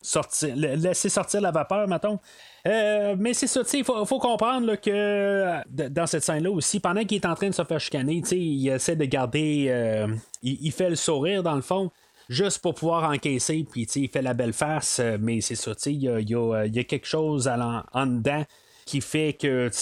[0.00, 2.20] sortir, laisser sortir la vapeur, mettons.
[2.64, 7.26] Mais c'est ça, il faut, faut, comprendre que dans cette scène-là aussi, pendant qu'il est
[7.26, 10.06] en train de se faire chicaner, il essaie de garder.
[10.42, 11.90] il, fait le sourire dans le fond
[12.28, 16.02] juste pour pouvoir encaisser, puis il fait la belle face, euh, mais c'est ça, il
[16.02, 18.44] y a, quelque chose en, dedans
[18.86, 19.78] qui fait que, tu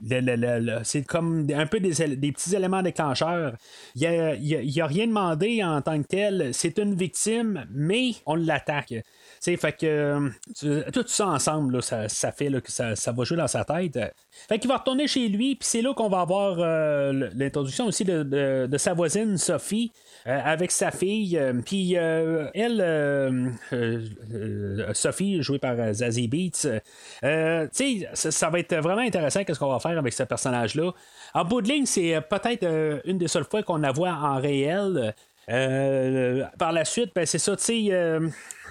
[0.00, 1.92] sais, c'est comme un peu des,
[2.32, 3.54] petits éléments déclencheurs.
[3.94, 6.52] Il n'y a, a, rien demandé en tant que tel.
[6.52, 8.94] C'est une victime, mais on l'attaque
[9.42, 10.30] fait que
[10.64, 13.98] euh, tout ça ensemble, ça, fait que ça, va jouer dans sa tête.
[14.48, 18.04] Fait qu'il va retourner chez lui, puis c'est là qu'on va avoir euh, l'introduction aussi
[18.04, 19.92] de, sa voisine Sophie.
[20.28, 23.52] Euh, avec sa fille, puis elle,
[24.94, 26.68] Sophie, jouée par Zazie Beats,
[27.22, 30.92] ça, ça, va être vraiment intéressant qu'est-ce qu'on va faire avec ce personnage-là.
[31.34, 35.12] En bout de ligne, c'est peut-être une des seules fois qu'on la voit en réel.
[35.46, 38.20] Par la suite, ben, c'est ça, tu sais,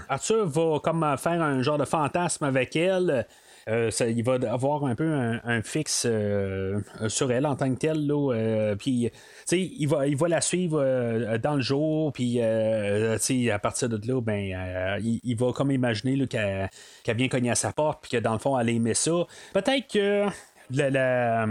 [0.10, 3.26] Arthur va comme faire un genre de fantasme avec elle.
[3.70, 8.10] Euh, il va avoir un peu un, fixe euh, sur elle en tant que telle.
[8.12, 9.12] Euh, puis,
[9.52, 12.12] il va, il va la suivre dans le jour.
[12.14, 16.70] Puis, à partir de là, ben, il, va comme imaginer qu'elle,
[17.04, 18.02] qu'elle vient cogner à sa porte.
[18.02, 19.26] Puis que dans le fond, elle aimait ça.
[19.54, 20.26] Peut-être que
[20.72, 21.46] la,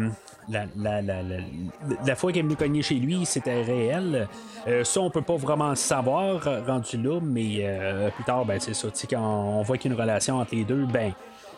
[0.50, 4.28] la, fois qu'elle est venue chez lui, c'était réel.
[4.66, 8.74] Euh, ça, on peut pas vraiment savoir rendu là, mais euh, plus tard, ben, c'est
[8.74, 8.88] ça.
[9.08, 11.12] Quand on voit qu'il y a une relation entre les deux, ben.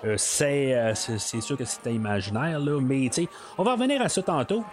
[0.05, 3.09] Euh, c'est, c'est sûr que c'était imaginaire, là, mais
[3.57, 4.65] on va revenir à ça tantôt.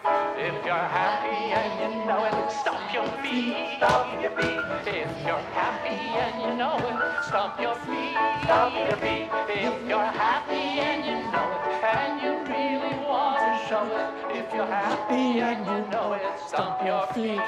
[9.60, 11.28] If you're happy and you
[13.79, 14.37] show it.
[14.37, 17.39] If you're happy and you know it, stomp your feet.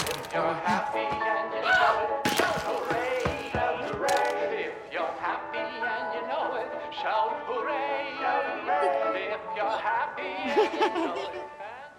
[0.00, 4.66] If you're happy and you know it, shout hooray, shout hooray.
[4.66, 9.34] If you're happy and you know it, shout hooray, shout hooray.
[9.34, 11.43] If you're happy and you know it.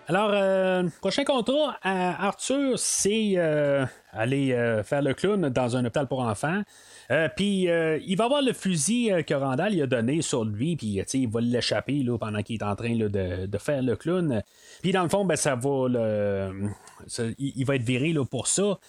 [0.08, 5.84] Alors, euh, prochain contrat à Arthur, c'est euh, aller euh, faire le clown dans un
[5.84, 6.62] hôpital pour enfants.
[7.36, 11.30] Puis il va avoir le fusil que Randall il a donné sur lui, puis il
[11.30, 14.42] va l'échapper pendant qu'il est en train de, de, faire le clown.
[14.82, 16.70] Puis dans le fond, ben, ça va le,
[17.38, 18.80] il, va être viré pour ça.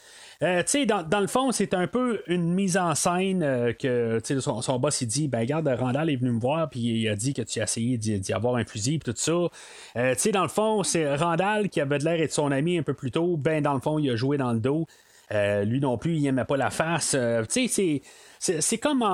[0.43, 4.61] Euh, dans, dans, le fond, c'est un peu une mise en scène euh, que son,
[4.61, 7.33] son, boss il dit ben regarde, Randall est venu me voir puis il a dit
[7.33, 9.49] que tu as essayé d'y avoir un fusil puis tout ça.
[9.97, 12.93] Euh, dans le fond, c'est Randall qui avait de l'air d'être son ami un peu
[12.93, 13.37] plus tôt.
[13.39, 14.87] Ben dans le fond, il a joué dans le dos.
[15.31, 17.17] lui non plus, il aimait pas la face.
[17.49, 18.03] c'est.
[18.39, 19.05] C'est comme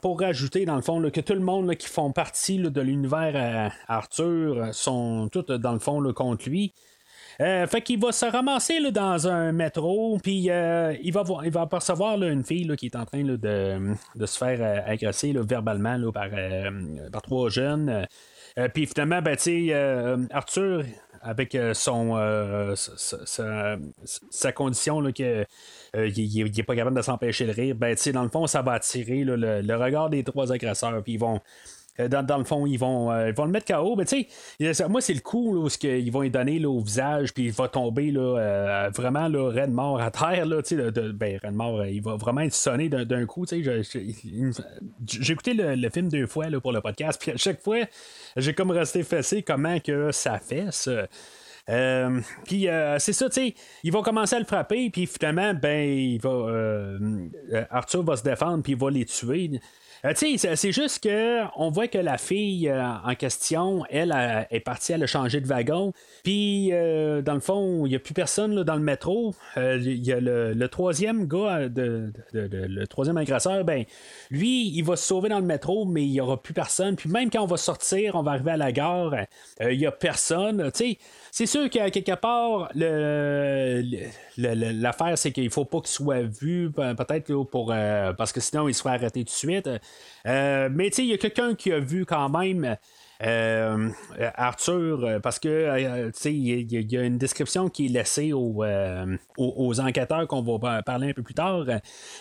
[0.00, 4.74] pour rajouter, dans le fond, que tout le monde qui font partie de l'univers Arthur
[4.74, 6.72] sont tous, dans le fond, contre lui.
[7.40, 11.44] Euh, fait qu'il va se ramasser là, dans un métro, puis euh, il, va voir,
[11.44, 15.32] il va apercevoir une fille qui est en train de, de, se faire euh, agresser
[15.32, 16.28] verbalement par,
[17.12, 18.06] par trois jeunes.
[18.72, 19.36] puis finalement, ben,
[20.30, 20.84] Arthur,
[21.22, 22.76] avec son
[24.30, 28.46] sa, condition là, il, n'est pas capable de s'empêcher de rire, ben, dans le fond,
[28.46, 31.02] ça va attirer le, le, regard des trois agresseurs.
[31.02, 31.40] Puis ils vont
[32.00, 33.94] euh, dans, le fond, ils vont, euh, ils vont le mettre KO.
[33.96, 34.26] Mais tu
[34.72, 37.52] sais, moi, c'est le coup où ils vont lui donner là, au visage, puis il
[37.52, 40.46] va tomber là, euh, vraiment là, raide à terre.
[40.46, 41.54] Là, de, ben, raide
[41.92, 43.46] il va vraiment être sonné d'un coup.
[43.46, 47.84] J'ai écouté le, film deux fois là, pour le podcast, puis à chaque fois,
[48.36, 50.88] j'ai comme resté fessé comment que ça fesse.
[52.44, 52.66] puis
[52.98, 53.54] c'est ça, tu sais,
[53.84, 58.64] il va commencer à le frapper, puis finalement, ben, il va, Arthur va se défendre,
[58.64, 59.60] puis il va les tuer.
[60.04, 64.14] Euh, c'est juste que on voit que la fille euh, en question, elle,
[64.50, 65.92] est partie, elle a changé de wagon.
[66.22, 69.34] Puis, euh, dans le fond, il n'y a plus personne dans le métro.
[69.56, 73.84] Il y a le, troisième gars, de, le troisième agresseur, ben,
[74.30, 76.96] lui, il va se sauver dans le métro, mais il n'y aura plus personne.
[76.96, 79.14] Puis même quand on va sortir, on va arriver à la gare,
[79.60, 80.70] il n'y a personne.
[81.36, 82.70] C'est sûr qu'à quelque part,
[84.36, 87.74] l'affaire, c'est qu'il ne faut pas qu'il soit vu, peut-être pour
[88.16, 89.68] parce que sinon, il serait arrêté tout de suite.
[90.28, 92.76] Euh, mais tu sais, il y a quelqu'un qui a vu quand même.
[93.22, 93.90] Euh,
[94.34, 95.78] Arthur, euh, parce que
[96.24, 98.64] il y, a une description qui est laissée aux,
[99.36, 101.64] aux, enquêteurs qu'on va parler un peu plus tard.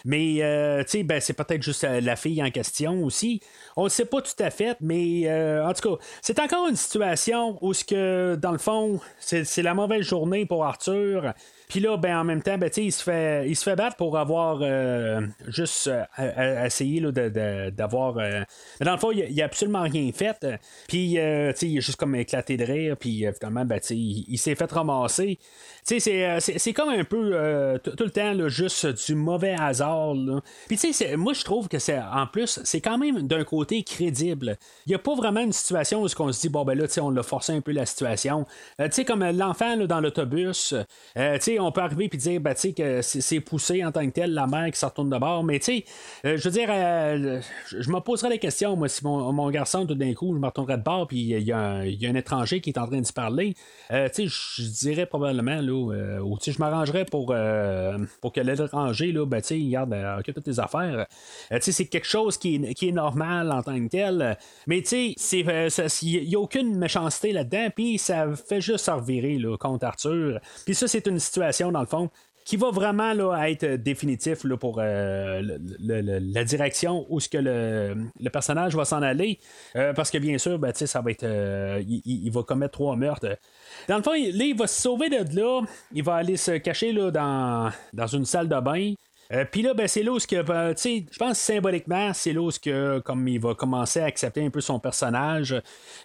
[0.05, 3.41] Mais ben, c'est peut-être juste la fille en question aussi.
[3.75, 5.29] On ne sait pas tout à fait, mais
[5.61, 10.05] en tout cas, c'est encore une situation où, que, dans le fond, c'est la mauvaise
[10.05, 11.33] journée pour Arthur.
[11.73, 14.15] Puis là, ben, en même temps, ben, il, se fait, il se fait battre pour
[14.15, 17.01] avoir euh, juste euh, essayé
[17.71, 18.19] d'avoir.
[18.19, 18.43] Euh,
[18.79, 20.45] mais dans le fond, il n'a absolument rien fait.
[20.87, 24.71] Puis, il est juste comme éclaté de rire, puis finalement, ben, il, il s'est fait
[24.71, 25.39] ramasser.
[25.83, 30.13] C'est, comme un peu tout le temps juste du mauvais hasard.
[30.67, 34.57] Puis, tu moi, je trouve que c'est en plus, c'est quand même d'un côté crédible.
[34.85, 37.09] Il n'y a pas vraiment une situation où on se dit, bon, ben là, on
[37.09, 38.45] l'a forcé un peu la situation.
[38.77, 40.75] tu sais, comme l'enfant dans l'autobus,
[41.65, 44.69] on peut arriver et dire, ben, que c'est, poussé en tant que tel, la mère
[44.71, 45.43] qui se retourne de bord.
[45.43, 45.85] Mais, sais,
[46.23, 50.33] je veux dire, je me poserais la question, moi, si mon, garçon, tout d'un coup,
[50.33, 52.99] je me retournerais de bord, puis il y, a un étranger qui est en train
[52.99, 53.55] de se parler,
[53.91, 58.41] euh, je dirais probablement, là, euh, ou tu sais, je m'arrangerais pour, euh, pour que
[58.41, 61.05] l'étranger, ben, tu sais, regarde, occupe toutes tes affaires.
[61.51, 64.37] tu sais, c'est quelque chose qui est, qui est normal en tant que tel.
[64.67, 69.85] Mais, il n'y a aucune méchanceté là-dedans, puis ça fait juste se revirer, là, contre
[69.85, 70.39] Arthur.
[70.65, 72.09] Puis ça, c'est une situation, dans le fond,
[72.45, 75.41] qui va vraiment là, être définitif là, pour euh,
[75.79, 79.39] la direction où ce que le, personnage va s'en aller.
[79.75, 81.23] Euh, parce que bien sûr, ben, ça va être.
[81.23, 83.37] Euh, il, va commettre trois meurtres.
[83.87, 85.61] Dans le fond, là, il va se sauver de là.
[85.93, 88.93] Il va aller se cacher là, dans, dans une salle de bain.
[89.51, 92.51] Puis là, ben, c'est là où ben, je pense symboliquement, c'est là où
[93.03, 95.55] comme il va commencer à accepter un peu son personnage,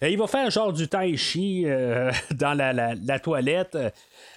[0.01, 1.67] il va faire genre du tai chi
[2.31, 3.77] dans la, la toilette.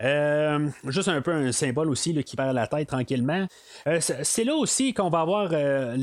[0.03, 3.45] Euh, juste un peu un symbole aussi qui perd la tête tranquillement.
[3.87, 5.95] Euh, c'est là aussi qu'on va avoir euh,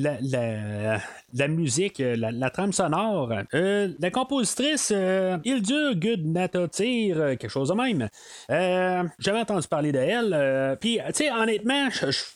[1.32, 3.32] la, musique, la, trame sonore.
[3.52, 4.92] la compositrice
[5.44, 8.08] Hildur Gudnadottir, quelque chose de même.
[9.18, 10.76] J'avais entendu parler d'elle.
[10.80, 11.88] Puis, tu sais, honnêtement,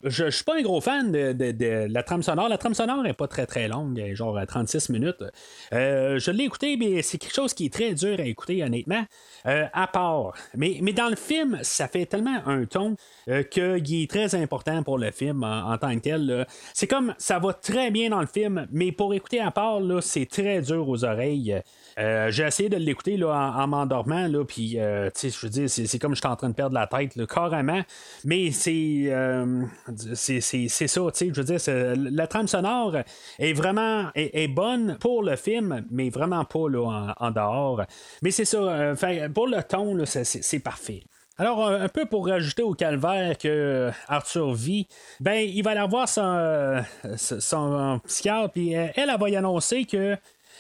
[0.05, 2.49] je suis pas un gros fan de, la trame sonore.
[2.49, 5.25] La trame sonore n'est pas très très longue, genre 36 minutes.
[5.71, 9.05] je l'ai écouté, mais c'est quelque chose qui est très dur à écouter, honnêtement.
[9.45, 10.35] à part.
[10.55, 11.32] Mais, mais dans le film,
[11.63, 12.97] ça fait tellement un ton
[13.29, 16.47] euh, qu'il est très important pour le film en, tant que tel.
[16.75, 20.27] C'est comme ça va très bien dans le film, mais pour écouter à part, c'est
[20.27, 21.61] très dur aux oreilles.
[21.99, 26.15] Euh, j'ai essayé de l'écouter là, en, m'endormant, puis euh, je veux dire, c'est, comme
[26.15, 27.83] je suis en train de perdre la tête, carrément.
[28.25, 29.13] Mais c'est,
[30.15, 32.97] c'est, ça, je veux dire, la trame sonore
[33.39, 37.83] est vraiment est, bonne pour le film, mais vraiment pas là, en, dehors.
[38.23, 38.95] Mais c'est ça,
[39.35, 41.03] pour le ton, c'est parfait.
[41.39, 44.87] Alors, un peu pour rajouter au calvaire que Arthur vit,
[45.19, 46.83] ben, il va aller voir son, euh,
[47.17, 50.17] son psychiatre, puis euh, elle, elle, va y annoncer que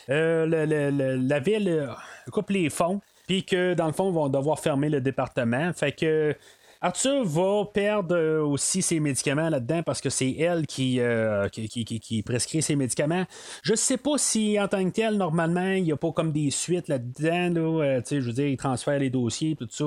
[0.08, 1.88] euh, la ville
[2.30, 5.72] coupe les fonds, puis que dans le fond, ils vont devoir fermer le département.
[5.74, 6.34] Fait que
[6.84, 12.22] Arthur va perdre euh, aussi ses médicaments là-dedans parce que c'est elle euh, qui, qui,
[12.24, 13.24] prescrit ses médicaments.
[13.62, 16.50] Je sais pas si en tant que tel, normalement, il n'y a pas comme des
[16.50, 17.54] suites là-dedans.
[17.56, 19.84] Euh, je veux dire, il transfère les dossiers, tout ça.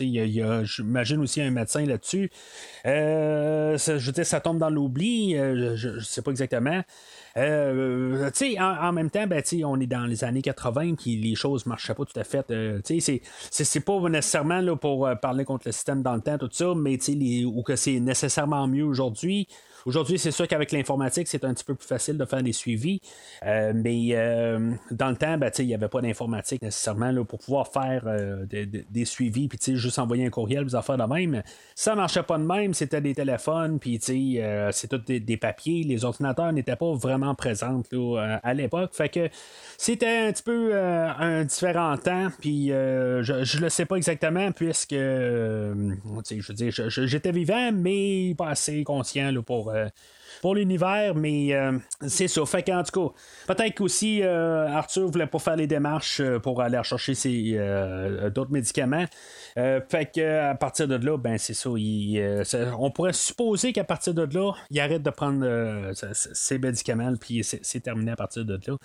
[0.00, 2.30] y a, j'imagine aussi un médecin là-dessus.
[2.86, 5.34] je veux dire, ça tombe dans l'oubli.
[5.34, 6.82] je ne sais pas exactement.
[7.36, 11.66] Euh, en, en, même temps, ben, on est dans les années 80, qui les choses
[11.66, 12.50] marchaient pas tout à fait.
[12.50, 16.74] Euh, c'est pas nécessairement là, pour euh, parler contre le dans le temps, tout ça,
[16.76, 16.98] mais
[17.44, 19.48] ou que c'est nécessairement mieux aujourd'hui.
[19.84, 23.00] Aujourd'hui, c'est sûr qu'avec l'informatique, c'est un petit peu plus facile de faire des suivis.
[23.44, 27.40] Euh, mais euh, dans le temps, ben, il n'y avait pas d'informatique nécessairement là, pour
[27.40, 31.42] pouvoir faire euh, des, suivis, puis juste envoyer un courriel, vous en faire de même.
[31.74, 35.82] Ça marchait pas de même, c'était des téléphones, puis c'est tout des, papiers.
[35.82, 37.82] Les ordinateurs n'étaient pas vraiment présents
[38.42, 38.90] à l'époque.
[38.94, 39.28] Fait que
[39.76, 44.92] c'était un petit peu un différent temps, puis je ne le sais pas exactement, puisque
[44.92, 49.88] je veux dire, j'étais vivant, mais pas assez conscient là, pour euh,
[50.40, 52.44] pour l'univers, mais euh, c'est ça.
[52.46, 56.80] Fait qu'en tout cas, peut-être qu'aussi euh, Arthur voulait pas faire les démarches pour aller
[56.82, 57.12] chercher
[58.34, 59.04] d'autres médicaments.
[59.54, 64.52] fait qu'à partir de là, ben c'est ça, on pourrait supposer qu'à partir de là,
[64.70, 68.76] il arrête de prendre ses médicaments, puis c'est, terminé à partir de là.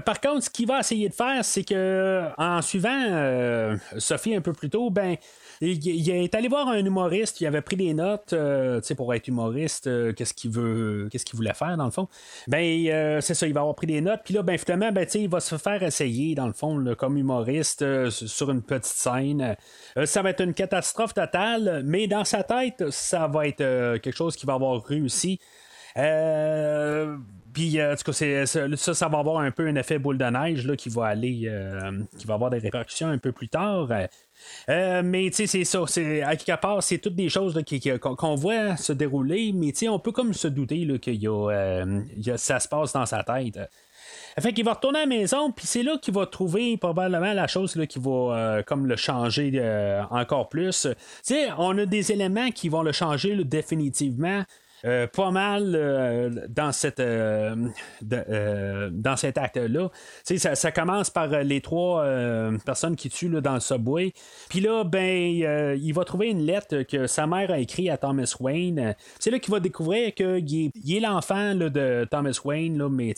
[0.00, 4.52] Par contre, ce qu'il va essayer de faire, c'est que en suivant Sophie un peu
[4.52, 5.16] plus tôt, ben
[5.62, 9.86] il, est allé voir un humoriste, il avait pris des notes euh, pour être humoriste,
[9.86, 12.08] euh, qu'est-ce qu'il veut qu'est-ce qu'il voulait faire dans le fond.
[12.48, 15.06] Ben euh, c'est ça, il va avoir pris des notes, puis là, ben finalement, ben,
[15.14, 19.56] il va se faire essayer, dans le fond, comme humoriste sur une petite scène.
[20.04, 24.36] ça va être une catastrophe totale, mais dans sa tête, ça va être quelque chose
[24.36, 25.38] qui va avoir réussi.
[27.52, 30.76] Puis, en tout cas, ça, va avoir un peu un effet boule de neige là,
[30.76, 31.50] qui va aller,
[32.18, 33.88] qui va avoir des répercussions un peu plus tard.
[34.68, 35.82] Euh, mais tu sais, c'est ça.
[35.86, 37.58] C'est, à quelque part, c'est toutes des choses
[38.00, 42.00] qu'on, voit se dérouler, mais on peut comme se douter qu'il y a, euh,
[42.36, 43.58] ça se passe dans sa tête.
[44.38, 47.46] Fait qu'il va retourner à la maison, puis c'est là qu'il va trouver probablement la
[47.46, 49.60] chose là, qui va euh, comme le changer
[50.10, 50.82] encore plus.
[50.82, 54.44] Tu sais, on a des éléments qui vont le changer définitivement.
[54.84, 57.54] Euh, pas mal euh, dans cette euh,
[58.02, 59.90] dans cet acte-là.
[60.24, 62.04] Ça, ça commence par les trois
[62.64, 64.12] personnes qui tuent dans le subway.
[64.48, 68.34] Puis là, ben, il va trouver une lettre que sa mère a écrite à Thomas
[68.40, 68.94] Wayne.
[69.18, 73.10] C'est là qu'il va découvrir qu'il est, est l'enfant de Thomas Wayne, là, mais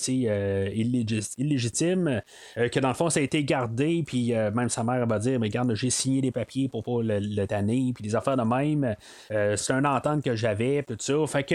[1.39, 2.21] illégitime,
[2.57, 5.75] que dans le fond, ça a été gardé, puis même sa mère va dire, regarde,
[5.75, 8.95] j'ai signé des papiers pour pas le, le tanner, puis des affaires de même.
[9.29, 11.15] c'est un entente que j'avais, tout ça.
[11.27, 11.54] Fait que,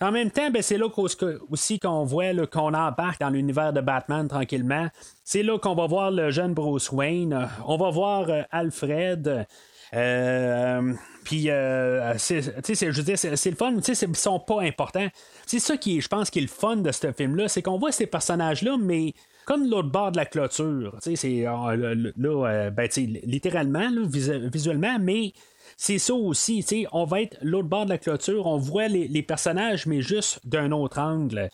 [0.00, 0.86] en même temps, ben, c'est là
[1.50, 4.88] aussi qu'on voit qu'on embarque dans l'univers de Batman tranquillement.
[5.24, 7.48] C'est là qu'on va voir le jeune Bruce Wayne.
[7.66, 9.46] On va voir euh, Alfred.
[9.94, 10.92] Euh,
[11.24, 15.08] puis, euh, c'est, je veux c'est, le fun, ils sont pas importants.
[15.46, 17.92] C'est ça qui, je pense, qui est le fun de ce film-là, c'est qu'on voit
[17.92, 19.14] ces personnages-là, mais
[19.46, 20.96] comme l'autre bord de la clôture.
[21.00, 22.88] C'est, là, ben,
[23.24, 25.32] littéralement, visuellement, mais
[25.80, 26.86] c'est ça aussi.
[26.92, 30.72] On va être l'autre bord de la clôture, on voit les, personnages, mais juste d'un
[30.72, 31.48] autre angle.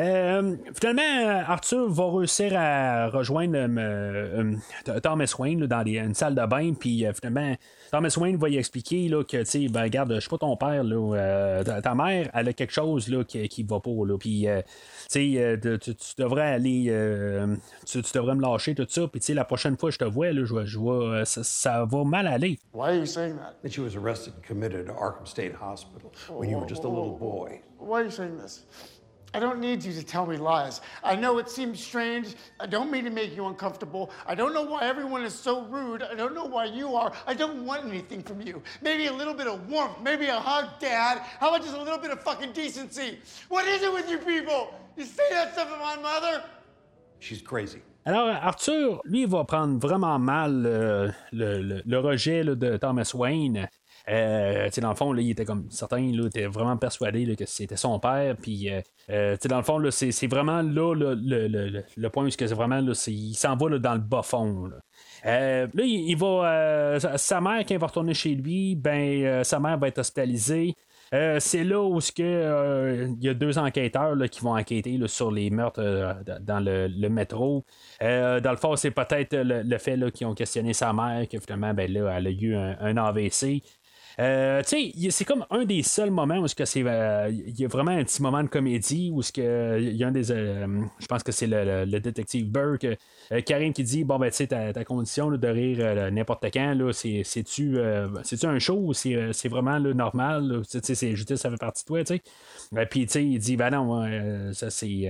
[0.00, 4.56] Euh, finalement, Arthur va réussir à rejoindre euh,
[4.88, 7.54] euh, Thomas Wayne dans une salle de bain, puis finalement,
[7.90, 10.56] Thomas Wayne va y expliquer là, que, tu sais, ben, regarde, je suis pas ton
[10.56, 14.46] père, là, ta, mère, elle a quelque chose là, qui, qui va pas, là, puis,
[15.10, 19.76] tu, tu, devrais aller, tu, devrais me lâcher tout ça, puis, tu sais, la prochaine
[19.76, 22.58] fois que je te vois, là, je, vois, ça, ça, va mal aller.
[22.72, 23.56] Why are you saying that?
[23.62, 26.88] That she was arrested and committed to Arkham State Hospital when you were just a
[26.88, 27.60] little boy.
[27.78, 28.64] Why are you saying this?
[29.32, 30.80] I don't need you to tell me lies.
[31.04, 32.34] I know it seems strange.
[32.58, 34.10] I don't mean to make you uncomfortable.
[34.26, 36.02] I don't know why everyone is so rude.
[36.02, 37.12] I don't know why you are.
[37.26, 38.60] I don't want anything from you.
[38.82, 41.18] Maybe a little bit of warmth, maybe a hug, Dad.
[41.38, 43.18] How about just a little bit of fucking decency?
[43.48, 44.74] What is it with you people?
[44.96, 46.42] You say that stuff to my mother?
[47.20, 47.82] She's crazy.
[48.06, 53.12] Alors, Arthur, lui, va prendre vraiment mal euh, le, le, le, rejet là, de Thomas
[53.14, 53.68] Wayne.
[54.08, 57.76] Euh, dans le fond, là, il était comme certain, il était vraiment persuadé que c'était
[57.76, 58.36] son père.
[58.40, 58.80] Puis, euh,
[59.10, 62.92] euh dans le fond, c'est vraiment là le, le, le, point où c'est vraiment, là,
[63.06, 64.66] il s'en va dans le bas fond.
[64.66, 64.76] Là.
[65.26, 66.98] Euh, là, il, va.
[67.16, 70.74] Sa mère, quand il va retourner chez lui, ben, sa mère va être hospitalisée.
[71.10, 75.82] c'est là où il y a deux enquêteurs là, qui vont enquêter sur les meurtres
[76.40, 77.64] dans le, métro.
[78.00, 82.14] dans le fond, c'est peut-être le, fait qu'ils ont questionné sa mère, que ben, là,
[82.16, 83.62] elle a eu un, un AVC.
[84.20, 87.68] Euh, tu sais, c'est comme un des seuls moments où c'est, euh, il y a
[87.68, 90.66] vraiment un petit moment de comédie où il y a un des, euh,
[90.98, 92.86] je pense que c'est le, détective Burke,
[93.46, 98.58] Karim qui dit bon ben tu sais ta, condition de rire n'importe quand c'est-tu un
[98.58, 102.04] show ou c'est, vraiment le normal, tu sais, c'est juste ça fait partie de toi,
[102.04, 102.86] tu sais?
[102.86, 105.08] Puis tu sais, il dit ben non, ça c'est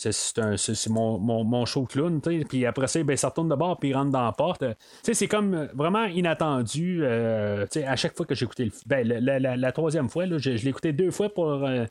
[0.00, 3.94] c'est mon, mon, show clown, puis après ça, ben, ça retourne de bord, puis il
[3.94, 4.64] rentre dans la porte.
[5.02, 7.00] c'est comme vraiment inattendu.
[7.02, 10.68] Euh, à chaque fois que j'ai écouté le ben, la, troisième fois, là, je, l'ai
[10.68, 11.66] écouté deux fois pour.
[11.66, 11.84] Euh,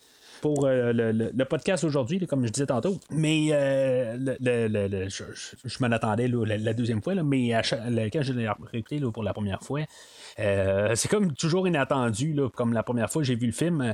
[0.45, 0.93] euh,
[1.35, 2.97] le, podcast aujourd'hui, comme je disais tantôt.
[3.11, 4.23] Mais je,
[5.81, 9.81] m'en attendais la, deuxième fois, mais quand je l'ai réécouté pour la première fois,
[10.37, 13.93] c'est comme toujours inattendu, comme la première fois que j'ai vu le film.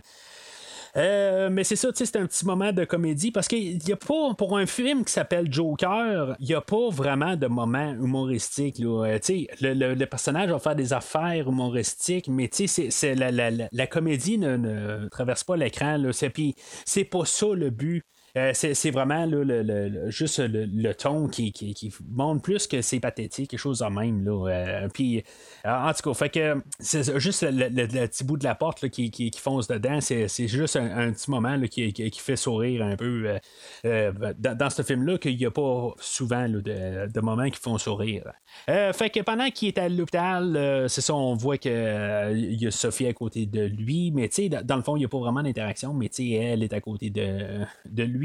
[0.97, 4.33] Euh, mais c'est ça, c'est un petit moment de comédie parce qu'il n'y a pas,
[4.37, 8.79] pour un film qui s'appelle Joker, il n'y a pas vraiment de moment humoristique.
[8.79, 9.05] Là.
[9.05, 9.19] Euh,
[9.61, 14.55] le, le, personnage va faire des affaires humoristiques, mais c'est, la, la, la, comédie ne,
[14.55, 16.01] ne traverse pas l'écran.
[16.33, 18.05] Puis c'est pas ça le but.
[18.37, 23.59] Euh, c'est vraiment le, juste le, ton qui, qui, montre plus que c'est pathétique, quelque
[23.59, 24.25] chose de même.
[24.25, 24.49] Là.
[24.49, 25.23] Euh, puis,
[25.65, 29.09] euh, en tout cas, fait que c'est juste le, petit bout de la porte qui,
[29.09, 33.39] qui, fonce dedans, c'est juste un, petit moment qui, fait sourire un peu
[33.83, 38.33] dans, ce film-là, qu'il n'y a pas souvent de, de, moments qui font sourire.
[38.67, 43.07] fait que pendant qu'il est à l'hôpital, c'est ça, on voit qu'il y a Sophie
[43.07, 45.41] à côté de lui, mais tu sais, dans le fond, il n'y a pas vraiment
[45.41, 48.24] d'interaction, mais tu sais, elle est à côté de, de lui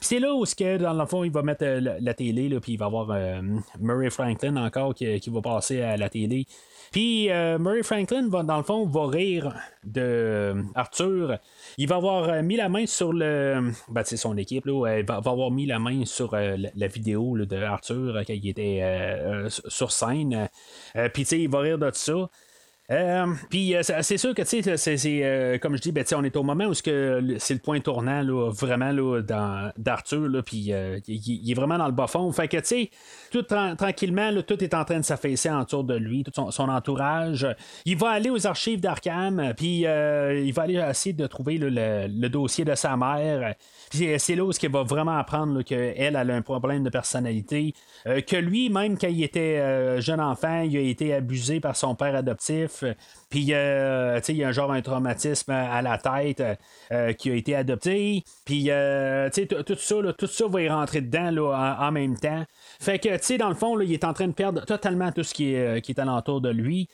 [0.00, 2.72] c'est là où, que, dans le fond, il va mettre euh, la, télé, là, puis
[2.72, 3.40] il va avoir euh,
[3.80, 6.46] Murray Franklin encore qui, va passer à la télé.
[6.90, 11.38] Puis euh, Murray Franklin, va, dans le fond, va rire de Arthur.
[11.78, 13.72] Il va avoir mis la main sur le.
[13.88, 14.98] Ben, c'est son équipe, là.
[14.98, 18.82] Il va, avoir mis la main sur la, vidéo de Arthur quand il était
[19.48, 20.48] sur scène.
[21.14, 22.28] Puis, tu sais, il va rire de ça.
[22.92, 26.24] Euh, puis euh, c'est sûr que, tu sais, c'est, euh, comme je dis, ben, on
[26.24, 30.72] est au moment où c'est le point tournant, là, vraiment, là, dans, d'Arthur, puis
[31.06, 32.30] il, est vraiment dans le bas fond.
[32.32, 32.90] Fait que, tu sais,
[33.30, 37.46] tout tranquillement, tout est en train de s'affaisser autour de lui, tout son, entourage.
[37.84, 42.64] Il va aller aux archives d'Arkham, puis il va aller essayer de trouver le, dossier
[42.64, 43.54] de sa mère.
[43.90, 47.74] Puis c'est là où il va vraiment apprendre qu'elle, elle a un problème de personnalité.
[48.04, 52.14] que lui, même quand il était jeune enfant, il a été abusé par son père
[52.14, 52.81] adoptif.
[52.82, 52.96] Right.
[53.32, 56.42] Puis, euh, sais, il y a un genre un traumatisme à la tête
[56.92, 58.22] euh, qui a été adopté.
[58.44, 62.44] Puis, sais, tout ça, tout ça va y rentrer dedans en, même temps.
[62.78, 65.22] Fait que, tu sais, dans le fond, il est en train de perdre totalement tout
[65.22, 66.90] ce qui est, qui est alentour de lui.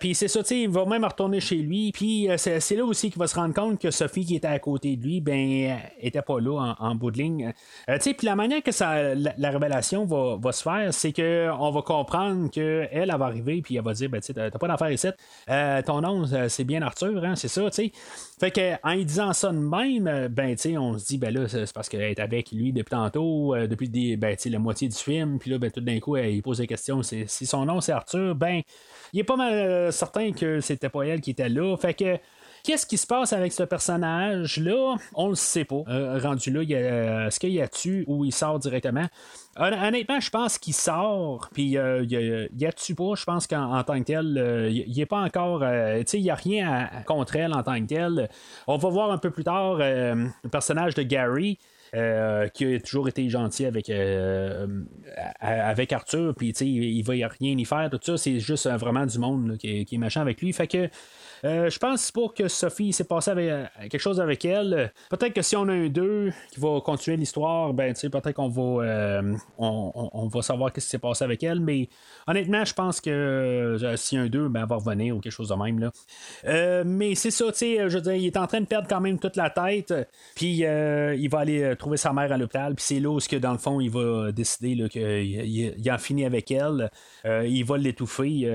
[0.00, 1.92] puis, c'est ça, tu sais, il va même retourner chez lui.
[1.92, 4.96] Puis, c'est là aussi qu'il va se rendre compte que Sophie, qui était à côté
[4.96, 7.52] de lui, ben, était pas là en, bout de ligne.
[7.86, 11.82] tu sais, puis la manière que ça, la, révélation va, se faire, c'est qu'on va
[11.82, 15.08] comprendre qu'elle, elle va arriver, puis elle va dire, ben, tu t'as pas d'affaires ici.
[15.50, 17.92] Euh, ton nom, euh, c'est bien Arthur, hein, c'est ça, tu sais.
[18.38, 21.34] Fait que en disant ça de même, euh, ben, tu sais, on se dit, ben
[21.34, 24.96] là, c'est parce qu'elle est avec lui depuis tantôt, depuis des, ben, la moitié du
[24.96, 27.92] film, puis là, ben, tout d'un coup, elle pose la question, si son nom c'est
[27.92, 28.62] Arthur, ben,
[29.12, 31.76] il est pas mal certain que c'était pas elle qui était là.
[31.76, 32.16] Fait que
[32.64, 34.96] Qu'est-ce qui se passe avec ce personnage-là?
[35.14, 35.82] On le sait pas.
[36.22, 39.06] rendu là, est-ce qu'il y a tu ou il sort directement?
[39.56, 43.98] Honnêtement, je pense qu'il sort, puis euh, il y a-tu pas, je pense qu'en tant
[43.98, 47.34] que tel, euh, il n'est pas encore, euh, tu sais, il n'y a rien contre
[47.36, 48.28] elle en tant que tel.
[48.68, 51.58] On va voir un peu plus tard le personnage de Gary.
[51.92, 53.90] qui a toujours été gentil avec,
[55.40, 59.18] avec Arthur, puis il va y rien y faire, tout ça, c'est juste vraiment du
[59.18, 60.52] monde qui, qui, est machin avec lui.
[60.52, 60.88] Fait que euh,
[61.42, 64.92] je pense pas que Sophie s'est passé avec, euh, quelque chose avec elle.
[65.08, 68.84] Peut-être que si on a un 2 qui va continuer l'histoire, ben peut-être qu'on va
[68.84, 71.60] euh, on, va savoir ce qui s'est passé avec elle.
[71.60, 71.88] Mais
[72.26, 75.54] honnêtement, je pense que si un 2, ben, elle va revenir ou quelque chose de
[75.54, 75.78] même.
[75.78, 76.84] Là.
[76.84, 79.00] mais c'est ça, tu sais, je veux dire, il est en train de perdre quand
[79.00, 79.94] même toute la tête.
[80.34, 82.74] Puis il va aller trouver sa mère à l'hôpital.
[82.74, 86.24] Puis c'est là où, que, dans le fond, il va décider qu'il il en finit
[86.24, 86.90] avec elle.
[87.24, 88.50] il va l'étouffer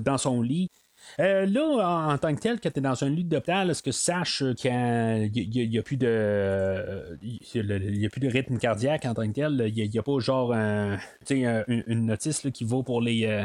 [0.00, 0.70] dans son lit.
[1.20, 3.90] Euh, là, en, tant que tel, quand tu es dans un lit d'hôpital, est-ce que
[3.90, 9.14] tu saches qu'il n'y a, plus de il y a plus de rythme cardiaque en
[9.14, 9.72] tant que tel?
[9.74, 10.52] Il n'y a, pas genre
[11.28, 13.44] une, notice qui vaut pour les, euh,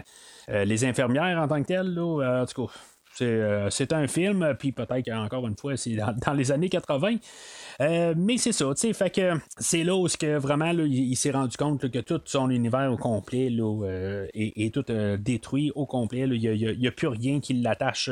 [0.49, 1.87] euh, les infirmières en tant que tel?
[1.93, 2.71] Là, en.
[3.17, 5.95] C'est, un film, puis peut-être encore une fois, c'est
[6.25, 7.15] dans les années 80.
[7.79, 11.31] Euh, mais c'est ça, tu sais, fait que c'est là où que vraiment il, s'est
[11.31, 15.85] rendu compte que tout son univers au complet là, euh, est, tout euh, détruit au
[15.85, 16.21] complet.
[16.21, 18.09] Il n'y a, plus rien qui l'attache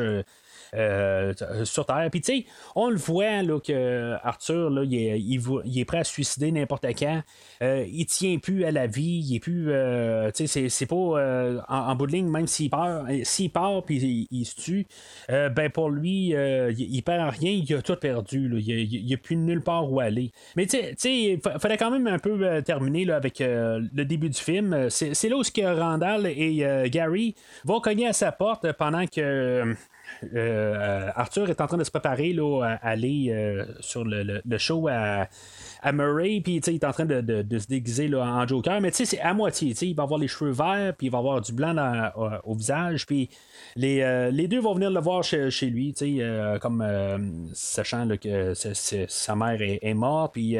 [0.75, 2.07] euh, sur Terre.
[2.11, 2.45] Puis, tu sais,
[2.75, 6.85] on le voit là, que Arthur, là, il, est, il, prêt à se suicider n'importe
[6.97, 7.21] quand.
[7.61, 9.23] Euh, il tient plus à la vie.
[9.25, 9.71] Il est plus.
[9.71, 10.95] Euh, tu sais, c'est pas
[11.67, 14.85] en, bout de ligne, même s'il part, s'il part puis il, se tue,
[15.29, 16.33] ben pour lui,
[16.77, 17.51] il, perd rien.
[17.51, 18.47] Il a tout perdu.
[18.47, 18.57] Là.
[18.59, 20.31] Il, n'y a plus nulle part où aller.
[20.55, 24.39] Mais, tu sais, il fallait quand même un peu terminer là, avec le début du
[24.39, 24.89] film.
[24.89, 25.43] C'est là où
[25.79, 29.75] Randall et Gary vont cogner à sa porte pendant que
[30.35, 34.87] euh, Arthur est en train de se préparer là, à aller euh, sur le, show
[34.87, 35.27] à,
[35.91, 39.33] Murray, puis il est en train de, se déguiser là, en Joker, mais c'est à
[39.33, 39.73] moitié.
[39.81, 41.75] Il va avoir les cheveux verts, puis il va avoir du blanc
[42.43, 43.29] au, visage, puis
[43.75, 45.93] les, euh, les, deux vont venir le voir chez, lui,
[46.61, 50.57] comme sachant que sa mère est, est morte, puis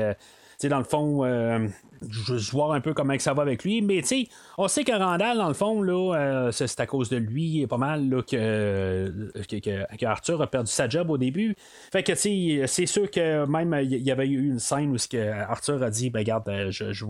[0.70, 1.68] dans le fond, euh,
[2.10, 3.82] je veux voir un peu comment ça va avec lui.
[3.82, 4.28] Mais tu sais,
[4.58, 7.78] on sait que Randall, dans le fond, là, euh, c'est à cause de lui, pas
[7.78, 11.56] mal là, que, que, Arthur a perdu sa job au début.
[11.91, 14.97] Fait que tu sais, c'est sûr que même il y avait eu une scène où
[15.10, 17.06] que Arthur a dit, ben regarde, euh, je, je,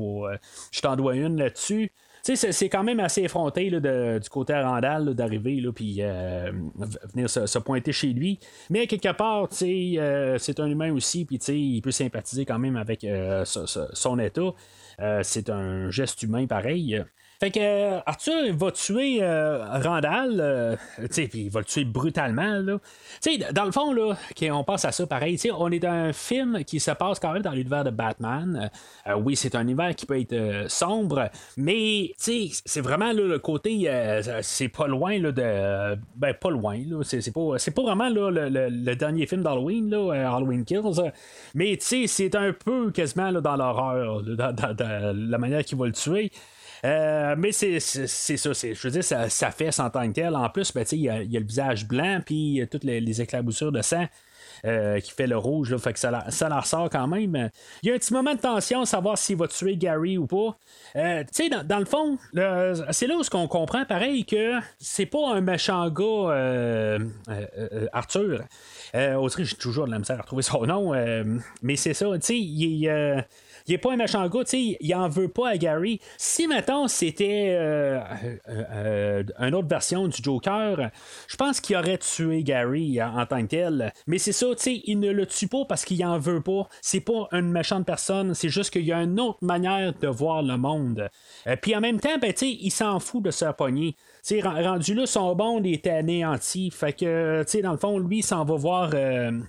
[0.71, 1.91] je t'en dois une là-dessus
[2.33, 6.51] c'est quand même assez effronté du côté à Randall d'arriver puis euh,
[7.13, 8.39] venir se, pointer chez lui.
[8.69, 13.03] Mais quelque part, euh, c'est un humain aussi, puis il peut sympathiser quand même avec
[13.03, 14.53] euh, son état.
[15.23, 17.03] C'est un geste humain pareil.
[17.39, 20.75] Fait que euh, Arthur va tuer euh, Randall, euh,
[21.09, 22.59] puis il va le tuer brutalement.
[22.59, 22.77] Là.
[23.51, 24.15] dans le fond, là,
[24.51, 25.37] on passe à ça pareil.
[25.57, 28.69] On est dans un film qui se passe quand même dans l'univers de Batman.
[29.17, 33.89] oui, c'est un univers qui peut être sombre, mais c'est vraiment là, le côté.
[34.41, 35.99] c'est pas loin là, de.
[36.15, 36.79] Ben, pas loin.
[37.03, 41.11] C'est pas, pas vraiment là, le, dernier film d'Halloween, Halloween Kills.
[41.53, 46.31] Mais c'est un peu quasiment là, dans l'horreur, dans, la manière qu'il va le tuer.
[46.83, 50.35] Euh, mais c'est ça, je veux dire, ça, ça fait en tant que tel.
[50.35, 54.07] En plus, ben, il y, a le visage blanc, puis toutes les, éclaboussures de sang.
[54.63, 57.49] Euh, qui fait le rouge, fait que ça, ça la ressort quand même.
[57.83, 60.57] Il y a un petit moment de tension savoir s'il va tuer Gary ou pas.
[60.95, 62.17] Euh, tu sais, dans, le fond,
[62.91, 66.97] c'est là où on comprend pareil que c'est pas un méchant gars,
[67.93, 68.43] Arthur.
[68.93, 70.93] Autrement, j'ai toujours de la misère à retrouver son nom,
[71.61, 73.25] mais c'est ça, tu sais, il est
[73.67, 75.99] il est pas un méchant gars, tu il en veut pas à Gary.
[76.17, 77.99] Si, maintenant c'était euh,
[78.49, 80.91] euh, euh, une autre version du Joker,
[81.27, 83.93] je pense qu'il aurait tué Gary en, tant que tel.
[84.07, 86.67] Mais c'est ça, il ne le tue pas parce qu'il en veut pas.
[86.81, 90.43] C'est pas une méchante personne, c'est juste qu'il y a une autre manière de voir
[90.43, 91.09] le monde.
[91.61, 95.35] Puis en même temps, ben, il s'en fout de se pogner sais, rendu là, son
[95.35, 96.71] bond est anéanti.
[96.71, 98.91] Fait que, tu sais, dans le fond, lui, s'en va voir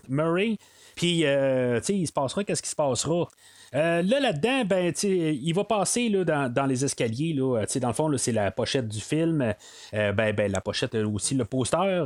[0.09, 0.59] Murray.
[0.95, 3.29] Puis, sais, il se passera qu'est-ce qui se passera.
[3.77, 7.33] Là, là-dedans, ben, il va passer là, dans, les escaliers.
[7.33, 9.55] Là, dans le fond, c'est la pochette du film.
[9.93, 12.05] ben, ben, la pochette aussi, le poster.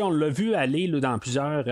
[0.00, 1.64] on l'a vu aller dans plusieurs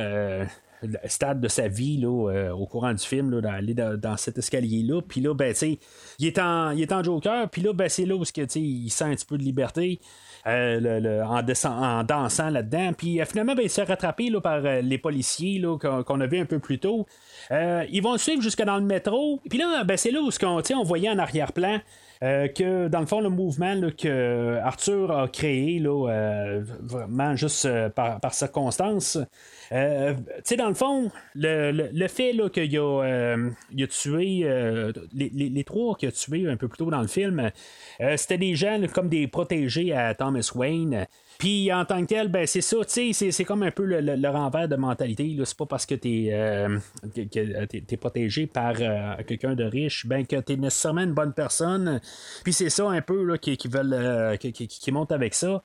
[1.07, 5.03] stade de sa vie euh, au courant du film, là, d'aller dans, cet escalier-là.
[5.03, 5.55] Puis là, ben,
[6.19, 9.05] il est en, il est en Joker, puis là, ben, c'est là où il sent
[9.05, 10.01] un petit peu de liberté.
[10.47, 12.93] Euh, en, en, dansant là-dedans.
[12.97, 16.47] Puis euh, finalement, ben, il s'est rattrapé là, par les policiers qu'on, a vu un
[16.47, 17.07] peu plus tôt.
[17.51, 19.41] ils vont le suivre jusque dans le métro.
[19.49, 21.81] Puis là, ben, c'est là où on, on voyait en arrière-plan
[22.23, 27.65] euh, que dans le fond, le mouvement que Arthur a créé, là, euh, vraiment juste
[27.65, 29.17] euh, par, par, circonstance,
[29.71, 29.77] tu
[30.45, 33.37] sais, dans le fond, le, fait qu'il a,
[33.73, 34.47] il a tué
[35.15, 37.51] les, les, trois qu'il a tués un peu plus tôt dans le film,
[38.17, 41.07] c'était des gens comme des protégés à Thomas Wayne.
[41.39, 44.29] Puis en tant que tel, ben, c'est ça, tu sais, c'est comme un peu le,
[44.29, 45.37] renvers de mentalité.
[45.45, 46.79] C'est pas parce que tu es, euh,
[47.99, 52.01] protégé par euh, quelqu'un de riche, ben que tu es nécessairement une bonne personne.
[52.45, 55.63] Puis c'est ça un peu là, qui, qui veulent euh, qui, qui, montent avec ça.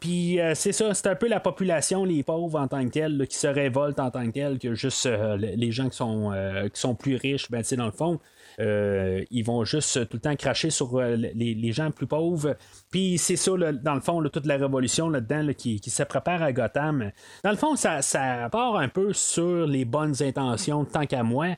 [0.00, 3.38] puis c'est ça, c'est un peu la population, les pauvres en tant que tel, qui
[3.38, 5.08] se révoltent en tant que tel, que juste
[5.38, 6.32] les gens qui sont,
[6.72, 8.20] qui sont plus riches, ben, dans le fond,
[8.60, 12.56] euh, ils vont juste tout le temps cracher sur euh, les, gens plus pauvres.
[12.90, 17.10] Puis c'est ça, dans le fond, toute la révolution là-dedans qui, se prépare à Gotham.
[17.42, 21.56] Dans le fond, ça, ça part un peu sur les bonnes intentions, tant qu'à moi.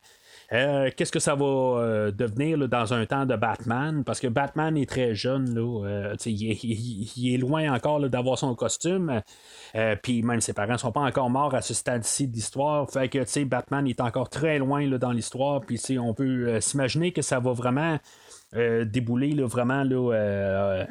[0.53, 4.03] Euh, qu'est-ce que ça va devenir dans un temps de Batman?
[4.03, 9.21] Parce que Batman est très jeune, là, il, est, loin encore d'avoir son costume.
[9.75, 12.89] Euh, puis même ses parents sont pas encore morts à ce stade-ci de l'histoire.
[12.89, 15.61] Fait que, Batman est encore très loin dans l'histoire.
[15.61, 17.97] Puis, on peut euh, s'imaginer que ça va vraiment
[18.55, 20.87] euh, débouler là, vraiment là,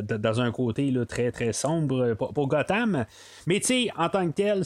[0.00, 3.04] dans un côté très très sombre pour, Gotham.
[3.46, 4.64] Mais tu sais, en tant que tel,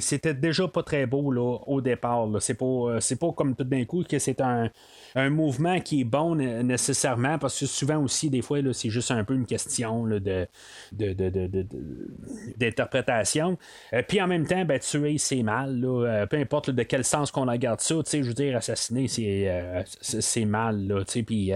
[0.00, 1.34] c'était déjà pas très beau
[1.66, 2.26] au départ.
[2.40, 4.70] C'est pas, c'est pas comme tout d'un coup que c'est un,
[5.14, 9.24] un mouvement qui est bon nécessairement, parce que souvent aussi, des fois, c'est juste un
[9.24, 10.46] peu une question de,
[12.56, 13.58] d'interprétation.
[13.92, 15.82] Euh, puis en même temps, ben, tuer, c'est mal.
[15.84, 19.82] Euh, peu importe de quel sens qu'on regarde ça, je veux dire, assassiner, c'est, euh,
[20.00, 21.04] c'est mal.
[21.26, 21.52] Puis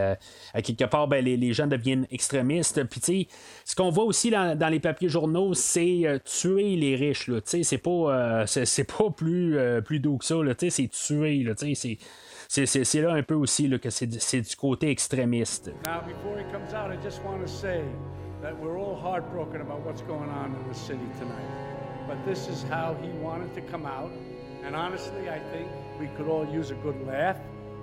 [0.62, 2.84] quelque part, ben, les, gens deviennent extrémistes.
[2.84, 3.28] Puis
[3.64, 7.30] ce qu'on voit aussi dans, les papiers journaux, c'est tuer les riches.
[7.44, 10.36] c'est pas, c'est, pas plus, plus doux que ça.
[10.70, 11.46] c'est tuer.
[11.74, 11.98] c'est
[12.52, 15.70] c'est là un peu aussi là, que c'est du côté extrémiste.
[15.86, 17.82] Now, before he comes out, I just want to say
[18.42, 21.48] that we're all heartbroken about what's going on in the city tonight.
[22.06, 24.10] But this is how he wanted to come out.
[24.66, 27.38] And honestly, I think we could all use a good laugh.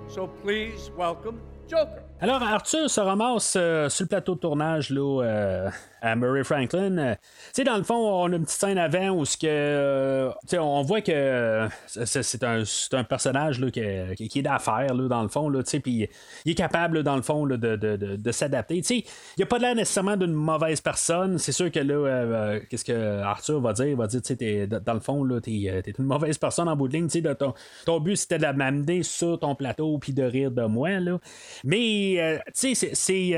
[0.08, 2.02] So please welcome Joker.
[2.20, 6.98] Alors, Arthur se ramasse euh, sur le plateau de tournage là, euh, à Murray Franklin.
[6.98, 7.14] Euh,
[7.54, 11.68] tu dans le fond, on a une petite scène avant où que, on voit que
[11.86, 16.08] c'est un, un, personnage là, qui, qui, est d'affaires, dans le fond, puis
[16.44, 18.82] il est capable, dans le fond, de, de, de, de s'adapter.
[18.90, 19.04] Il
[19.38, 21.38] n'y a pas l'air nécessairement d'une mauvaise personne.
[21.38, 23.86] C'est sûr que là, qu'est-ce que Arthur va dire?
[23.86, 26.94] Il va dire, sais, dans le fond, tu es, une mauvaise personne en bout de
[26.94, 27.08] ligne.
[27.08, 31.00] Ton, ton but, c'était de m'amener sur ton plateau puis de rire de moi.
[31.00, 31.18] Là.
[31.64, 33.36] Mais, c'est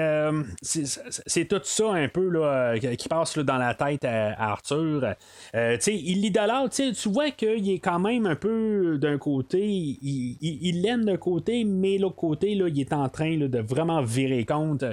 [1.49, 5.15] tout ça un peu là, euh, qui passe dans la tête à, Arthur.
[5.55, 11.05] Euh, il l'idolâtre, tu vois qu'il est quand même un peu d'un côté, il l'aime
[11.05, 14.85] d'un côté, mais l'autre côté, là, il est en train de vraiment virer compte.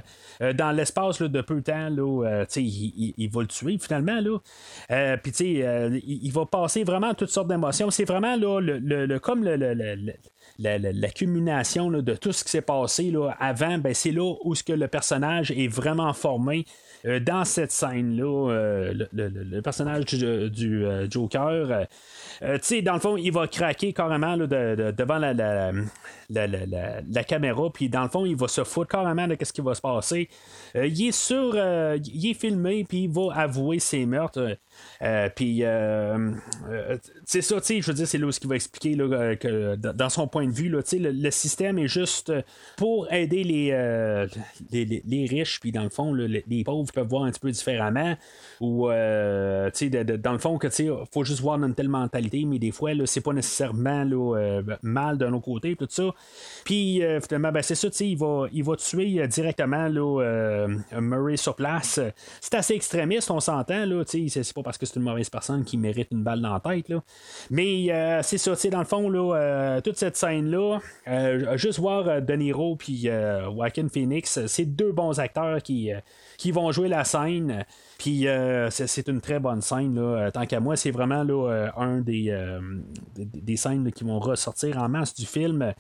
[0.42, 4.20] Euh, dans l'espace de peu de temps, là, il, il, va le tuer finalement.
[4.20, 5.18] Là.
[5.18, 7.90] Puis il, il, va passer vraiment toutes sortes d'émotions.
[7.90, 9.56] C'est vraiment là, le, le, comme le,
[10.60, 14.74] l'accumulation de tout ce qui s'est passé là, avant, ben, c'est là où ce que
[14.74, 16.66] le personnage est vraiment formé.
[17.06, 21.88] Euh, dans cette scène-là, euh, le, personnage du, euh, Joker,
[22.42, 25.34] dans le fond, il va craquer carrément devant la,
[26.30, 29.76] la, caméra, puis dans le fond, il va se foutre carrément de ce qui va
[29.76, 30.30] se passer.
[30.76, 34.58] il est sur, il est filmé, puis il va avouer ses meurtres.
[35.36, 35.64] Puis,
[37.26, 40.10] c'est ça, tu sais, je veux dire, c'est là ce qu'il va expliquer que dans
[40.10, 42.32] son point de vue, là, le, le système est juste
[42.78, 43.72] pour aider les,
[44.72, 48.16] les, riches, puis dans le fond, les pauvres peuvent voir un petit peu différemment.
[48.62, 52.60] Ou, tu sais, dans le fond, que tu faut juste voir une telle mentalité, mais
[52.60, 56.10] des fois, c'est pas nécessairement là, mal d'un autre côté, tout ça.
[56.66, 60.68] Puis, finalement, ben, c'est ça, tu il va, il va tuer directement là,
[61.00, 62.00] Murray sur place.
[62.42, 65.30] C'est assez extrémiste, on s'entend, là, tu sais, c'est pas parce que c'est une mauvaise
[65.30, 66.90] personne qui mérite une balle dans la tête.
[66.90, 67.02] Là.
[67.50, 72.22] Mais euh, c'est ça, dans le fond, là, euh, toute cette scène-là, euh, juste voir
[72.22, 74.46] De Niro puis Joaquin Phoenix.
[74.48, 75.92] C'est deux bons acteurs qui,
[76.40, 77.66] qui vont jouer la scène.
[77.98, 78.26] Puis
[78.70, 79.94] c'est une très bonne scène.
[79.96, 80.32] Là.
[80.32, 82.34] Tant qu'à moi, c'est vraiment là, un des,
[83.18, 85.74] des, scènes qui vont ressortir en masse du film.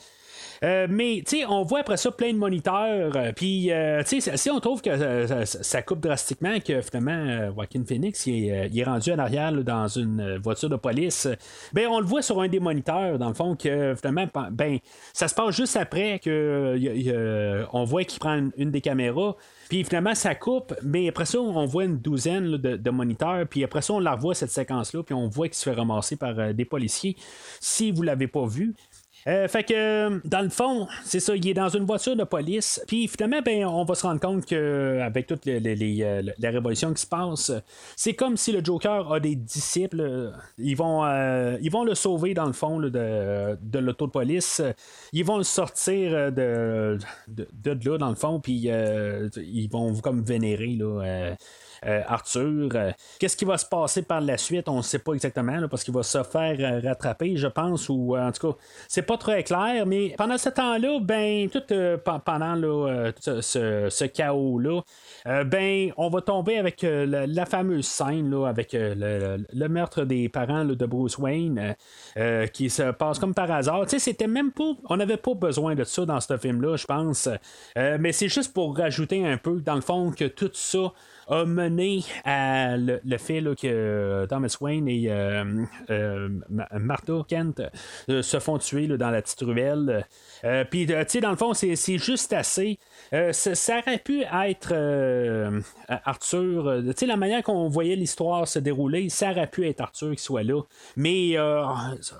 [0.63, 3.15] Euh, mais, tu sais, on voit après ça plein de moniteurs.
[3.15, 7.83] Euh, puis, euh, tu sais, si on trouve que ça coupe drastiquement, que finalement, Joaquin
[7.87, 11.27] Phoenix, il est, rendu en arrière dans une voiture de police,
[11.73, 14.79] ben, on le voit sur un des moniteurs, dans le fond, que finalement, ben,
[15.13, 19.35] ça se passe juste après que on voit qu'il prend une, des caméras.
[19.69, 23.81] Puis finalement, ça coupe, mais après ça, on voit une douzaine de, moniteurs, puis après
[23.81, 26.65] ça, on la revoit cette séquence-là, puis on voit qu'il se fait ramasser par des
[26.65, 27.15] policiers.
[27.59, 28.73] Si vous l'avez pas vu,
[29.29, 32.81] euh, fait que, dans le fond, c'est ça, il est dans une voiture de police.
[32.87, 36.93] Puis finalement, ben, on va se rendre compte qu'avec toute les, les, euh, la révolution
[36.93, 37.51] qui se passe,
[37.95, 40.33] c'est comme si le Joker a des disciples.
[40.57, 44.61] Ils vont, euh, ils vont le sauver, dans le fond, de, de l'auto de police.
[45.13, 50.23] Ils vont le sortir de, de, de, là, dans le fond, puis ils vont comme
[50.23, 50.75] vénérer.
[50.75, 51.35] Là, euh,
[51.83, 52.69] Arthur.
[52.75, 54.67] Euh, qu'est-ce qui va se passer par la suite?
[54.69, 58.17] On ne sait pas exactement, parce qu'il va se faire euh, rattraper, je pense, ou
[58.17, 58.57] en tout cas,
[58.87, 61.63] c'est pas très clair, mais pendant ce temps-là, ben, tout
[62.25, 62.55] pendant
[63.29, 64.81] ce, chaos-là,
[65.45, 70.85] ben, on va tomber avec la, fameuse scène là, avec le, meurtre des parents de
[70.85, 71.75] Bruce Wayne
[72.53, 73.83] qui se passe comme par hasard.
[73.83, 74.71] Tu sais, c'était même pas.
[74.89, 77.29] On n'avait pas besoin de ça dans ce film-là, je pense.
[77.75, 80.91] mais c'est juste pour rajouter un peu, dans le fond, que tout ça
[81.29, 86.29] a mené à le, fait que euh, Thomas Wayne et euh, euh,
[86.73, 87.61] Martha Kent
[88.07, 90.05] se font tuer dans la petite ruelle.
[90.71, 92.79] Puis, tu sais, dans le fond, c'est juste assez.
[93.11, 94.73] ça, aurait pu être
[95.87, 96.81] Arthur.
[96.85, 100.23] Tu sais, la manière qu'on voyait l'histoire se dérouler, ça aurait pu être Arthur qui
[100.23, 100.61] soit là.
[100.95, 101.35] Mais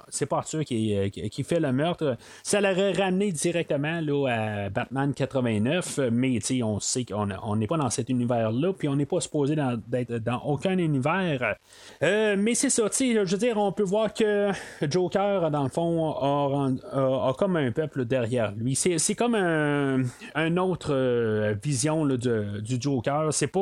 [0.10, 2.18] c'est pas Arthur qui, qui, fait le meurtre.
[2.44, 6.00] Ça l'aurait ramené directement là, à Batman 89.
[6.12, 8.74] Mais, tu sais, on sait qu'on n'est pas dans cet univers-là.
[8.74, 9.56] Puis, on n'est pas supposé
[9.88, 11.56] d'être dans aucun univers.
[12.04, 15.70] Euh, mais c'est ça, tu je veux dire, on peut voir que Joker, dans le
[15.70, 18.76] fond, a, comme un peuple derrière lui.
[18.76, 23.34] C'est comme un, autre euh, vision du, Joker.
[23.34, 23.60] C'est pas.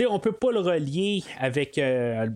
[0.00, 1.80] Euh, on peut pas le relier avec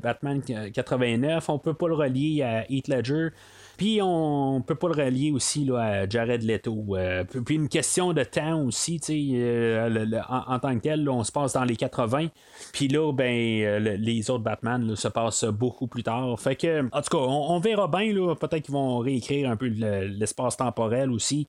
[0.02, 3.28] Batman 89, on peut pas le relier à Heath Ledger.
[3.76, 6.84] Puis on peut pas le relier aussi là, à Jared Leto.
[6.90, 11.54] Euh, puis une question de temps aussi, euh, en, tant que tel, on se passe
[11.54, 12.28] dans les 80.
[12.72, 16.38] Puis là, ben, euh, les autres Batman se passent beaucoup plus tard.
[16.38, 18.14] Fait que, en tout cas, on, verra bien.
[18.34, 21.48] Peut-être qu'ils vont réécrire un peu l'espace temporel aussi.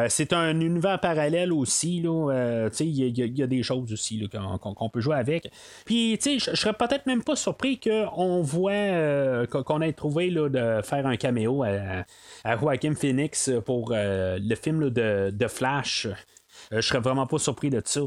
[0.00, 2.02] Euh, c'est un univers parallèle aussi.
[2.06, 5.50] Euh, il y, a des choses aussi qu'on, peut jouer avec.
[5.84, 11.06] Puis, je serais peut-être même pas surpris qu'on voit euh, qu'on ait trouvé de faire
[11.06, 16.08] un caméo à, Joaquin Phoenix pour le film de, de, Flash.
[16.70, 18.00] Je serais vraiment pas surpris de ça.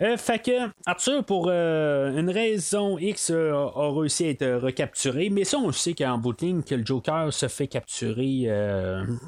[0.00, 5.30] Euh, fait que Arthur, pour euh, une raison X, euh, a réussi à être recapturé.
[5.30, 8.48] Mais ça, on sait qu'en bout que le Joker se fait capturer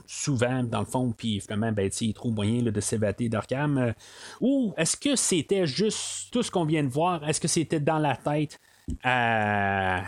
[0.06, 3.94] souvent, dans le fond, puis finalement, ben, il trouve moyen de s'évader d'Arkham.
[4.40, 7.28] ou est-ce que c'était juste tout ce qu'on vient de voir?
[7.28, 8.58] Est-ce que c'était dans la tête?
[9.02, 10.02] à,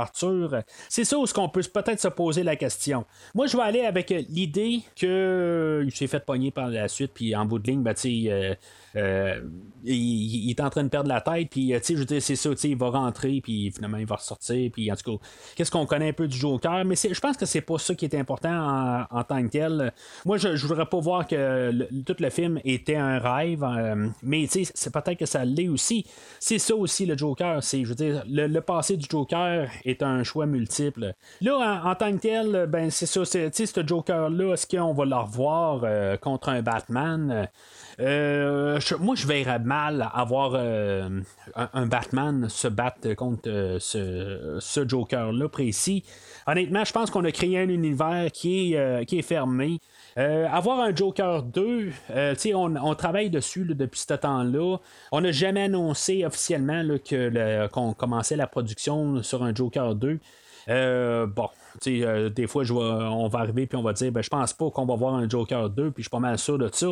[0.00, 0.62] Arthur?
[0.88, 3.04] C'est ça où ce qu'on peut peut-être se poser la question.
[3.34, 7.44] Moi, je vais aller avec l'idée qu'il s'est fait pogner par la suite, puis en
[7.44, 8.54] bout de ligne, ben, euh,
[9.84, 12.22] il, est en train de perdre la tête, puis, euh, tu sais, je veux dire,
[12.22, 15.18] c'est ça, tu sais, il va rentrer, puis finalement, il va ressortir, puis en tout
[15.18, 15.24] cas,
[15.56, 18.04] qu'est-ce qu'on connaît un peu du Joker, mais je pense que c'est pas ça qui
[18.04, 19.92] est important en, tant que tel.
[20.24, 21.72] Moi, je, voudrais pas voir que
[22.02, 25.68] tout le film était un rêve, euh, mais, tu sais, c'est peut-être que ça l'est
[25.68, 26.06] aussi.
[26.38, 30.22] C'est ça aussi, le Joker, c'est, je veux dire, le, passé du Joker est un
[30.22, 31.14] choix multiple.
[31.40, 35.04] Là, en, tant que tel, ben, c'est ça, tu sais, ce Joker-là, est-ce qu'on va
[35.04, 37.48] le revoir contre un Batman?
[38.00, 41.20] Euh, moi, je verrais mal avoir euh,
[41.54, 43.78] un, Batman se battre contre euh,
[44.60, 46.04] ce, Joker-là précis.
[46.46, 49.78] Honnêtement, je pense qu'on a créé un univers qui est, qui est fermé.
[50.16, 51.92] avoir un Joker 2,
[52.54, 54.78] on, on, travaille dessus depuis ce temps-là.
[55.12, 60.18] On n'a jamais annoncé officiellement que qu'on commençait la production sur un Joker 2.
[61.26, 61.48] bon,
[61.84, 64.96] des fois, on va arriver puis on va dire, ben, je pense pas qu'on va
[64.96, 66.88] voir un Joker 2, puis je suis pas mal sûr de ça.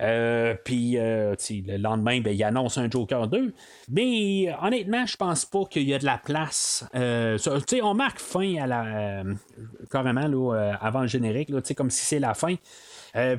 [0.00, 3.52] Euh, puis euh, le lendemain, ben, il annonce un Joker 2.
[3.90, 6.84] Mais honnêtement, je pense pas qu'il y a de la place.
[6.94, 7.38] Euh,
[7.82, 9.22] on marque fin à la.
[9.90, 12.54] carrément là, avant le générique, là, comme si c'est la fin.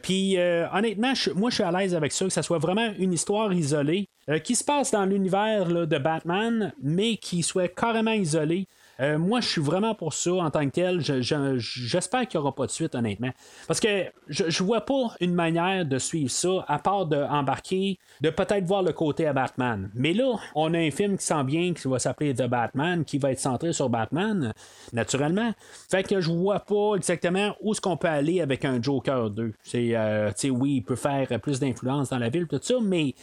[0.02, 3.52] Puis honnêtement, moi je suis à l'aise avec ça, que ça soit vraiment une histoire
[3.54, 4.08] isolée
[4.44, 8.68] qui se passe dans l'univers de Batman, mais qui soit carrément isolée.
[9.00, 11.02] Euh, moi, je suis vraiment pour ça en tant que tel.
[11.02, 13.32] J'espère qu'il n'y aura pas de suite, honnêtement.
[13.68, 18.30] Parce que je, je vois pas une manière de suivre ça, à part d'embarquer, de,
[18.30, 19.90] peut-être voir le côté à Batman.
[19.96, 23.18] Mais là, on a un film qui sent bien, qui va s'appeler The Batman, qui
[23.18, 24.54] va être centré sur Batman,
[24.92, 25.54] naturellement.
[25.90, 29.54] Fait que je vois pas exactement où est-ce qu'on peut aller avec un Joker 2.
[29.64, 33.16] C'est, euh, oui, il peut faire plus d'influence dans la ville, tout ça, mais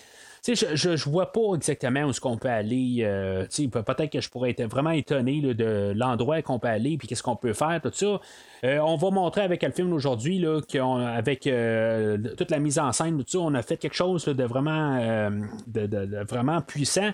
[0.47, 2.99] je, je, vois pas exactement où est-ce qu'on peut aller.
[3.03, 7.23] Euh, peut-être que je pourrais être vraiment étonné de l'endroit qu'on peut aller, puis qu'est-ce
[7.23, 8.21] qu'on peut faire, tout ça.
[8.65, 13.19] Euh, on va montrer avec le film aujourd'hui, qu'avec euh, toute la mise en scène,
[13.19, 15.31] tout ça, on a fait quelque chose de vraiment,
[15.67, 17.11] de, vraiment puissant.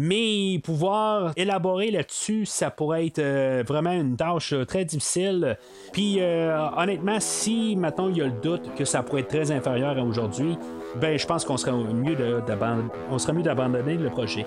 [0.00, 5.58] Mais pouvoir élaborer là-dessus, ça pourrait être euh, vraiment une tâche euh, très difficile.
[5.92, 9.50] Puis euh, honnêtement, si maintenant il y a le doute que ça pourrait être très
[9.50, 10.56] inférieur à aujourd'hui,
[11.00, 12.14] ben je pense qu'on serait mieux
[12.46, 14.46] d'abandonner le projet.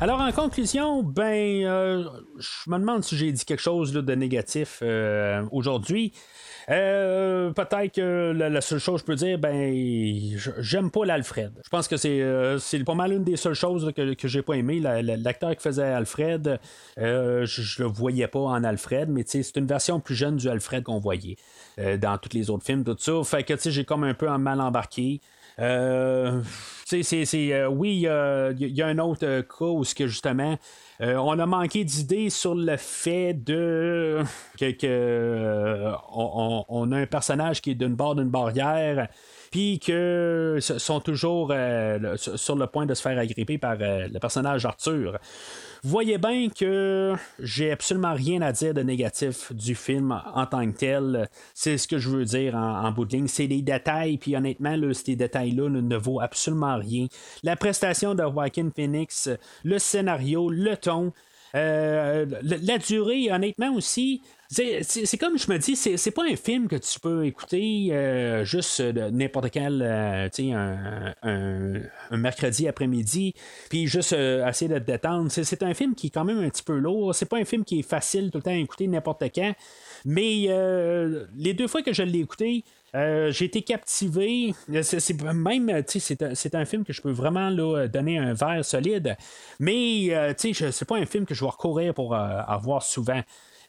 [0.00, 2.04] Alors, en conclusion, ben, euh,
[2.36, 6.12] je me demande si j'ai dit quelque chose de négatif euh, aujourd'hui.
[6.68, 11.52] Euh, peut-être que la, seule chose que je peux dire, ben, j'aime pas l'Alfred.
[11.64, 14.80] Je pense que c'est pas mal une des seules choses que, que j'ai pas aimé.
[14.80, 16.58] L'acteur qui faisait Alfred,
[16.96, 20.98] je, le voyais pas en Alfred, mais c'est une version plus jeune du Alfred qu'on
[20.98, 21.36] voyait
[21.78, 23.22] dans tous les autres films, tout ça.
[23.24, 25.20] Fait que j'ai comme un peu un mal embarqué.
[25.58, 26.42] Euh,
[26.84, 30.58] c'est, euh, oui, il y, a un autre euh, cas où que justement,
[31.00, 34.22] on a manqué d'idées sur le fait de
[34.58, 39.08] que, on, a un personnage qui est d'une bord d'une barrière
[39.50, 41.48] puis que sont toujours
[42.16, 44.66] sur le point de se faire agripper par le personnage
[45.84, 50.66] d'Arthur voyez bien que j'ai absolument rien à dire de négatif du film en tant
[50.70, 51.28] que tel.
[51.54, 53.28] C'est ce que je veux dire en, bout de ligne.
[53.28, 57.06] C'est des détails, puis honnêtement, ces détails-là ne, ne vaut absolument rien.
[57.42, 59.28] La prestation de Joaquin Phoenix,
[59.62, 61.12] le scénario, le ton,
[61.54, 64.22] euh, la durée, honnêtement aussi,
[64.82, 68.80] c'est comme je me dis, c'est pas un film que tu peux écouter euh, juste
[68.80, 71.80] n'importe quel, euh, un, un,
[72.10, 73.34] un, mercredi après-midi,
[73.68, 75.30] puis juste essayer de te détendre.
[75.30, 77.14] C'est un film qui est quand même un petit peu lourd.
[77.14, 79.54] C'est pas un film qui est facile tout le temps à écouter n'importe quand.
[80.04, 80.48] Mais
[81.36, 84.54] les deux fois que je l'ai écouté, euh, j'ai été captivé.
[84.82, 87.50] C'est, même, c'est, un film que je peux vraiment
[87.88, 89.16] donner un verre solide.
[89.58, 93.20] Mais, euh, c'est pas un film que je vais recourir pour avoir euh, souvent.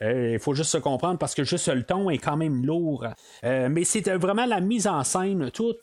[0.02, 3.06] Il faut juste se comprendre parce que juste le ton est quand même lourd.
[3.44, 5.76] mais c'est vraiment la mise en scène, tout,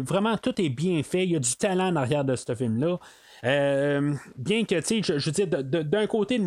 [0.00, 1.24] vraiment tout est bien fait.
[1.24, 2.98] Il y a du talent en arrière de ce film-là.
[3.44, 6.40] Euh, bien que, tu sais, je, veux dire, d'un côté,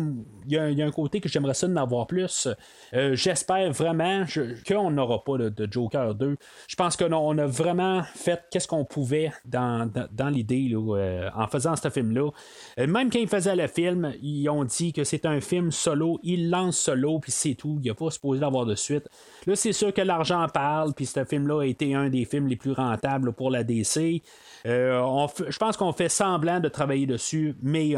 [0.46, 2.48] il y, a un côté que j'aimerais ça d'en avoir plus.
[2.92, 4.24] Euh, j'espère vraiment
[4.66, 6.36] qu'on n'aura pas de, Joker 2.
[6.68, 9.90] Je pense qu'on a vraiment fait qu'est-ce qu'on pouvait dans,
[10.30, 12.30] l'idée euh, en faisant ce film-là.
[12.78, 16.20] même quand ils faisaient le film, ils ont dit que c'est un film solo.
[16.22, 17.76] Ils lancent solo, puis c'est tout.
[17.78, 19.08] Il n'y a pas supposé d'avoir de suite.
[19.46, 22.56] Là, c'est sûr que l'argent parle, puis ce film-là a été un des films les
[22.56, 24.22] plus rentables pour la DC.
[24.64, 27.94] Je pense qu'on fait semblant de travailler dessus, mais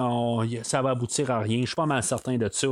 [0.62, 1.60] ça va aboutir à rien.
[1.60, 2.68] Je suis pas mal certain de ça.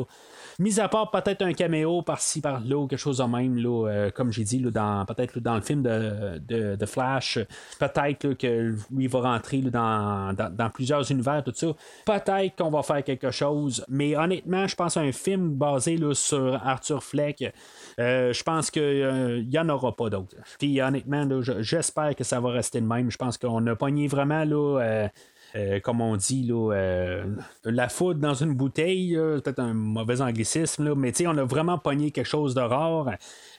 [0.61, 4.11] Mis à part peut-être un caméo par-ci, par-là, ou quelque chose de même, là, euh,
[4.11, 6.39] comme j'ai dit, dans, peut-être dans le film de,
[6.77, 7.39] de, Flash,
[7.81, 8.75] peut-être que
[9.09, 11.69] va rentrer dans, dans, plusieurs univers, tout ça.
[12.07, 16.61] Peut-être qu'on va faire quelque chose, mais honnêtement, je pense à un film basé sur
[16.65, 17.53] Arthur Fleck.
[17.99, 20.37] Euh, je pense qu'il n'y en aura pas d'autres.
[20.59, 21.27] Puis honnêtement,
[21.61, 23.11] j'espère que ça va rester le même.
[23.11, 25.09] Je pense qu'on a pogné vraiment là,
[25.57, 27.25] euh, comme on dit, euh,
[27.65, 32.11] la foudre dans une bouteille, peut-être un mauvais anglicisme, là, mais on a vraiment pogné
[32.11, 33.13] quelque chose de rare.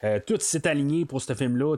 [0.03, 1.75] Euh, tout s'est aligné pour ce film-là.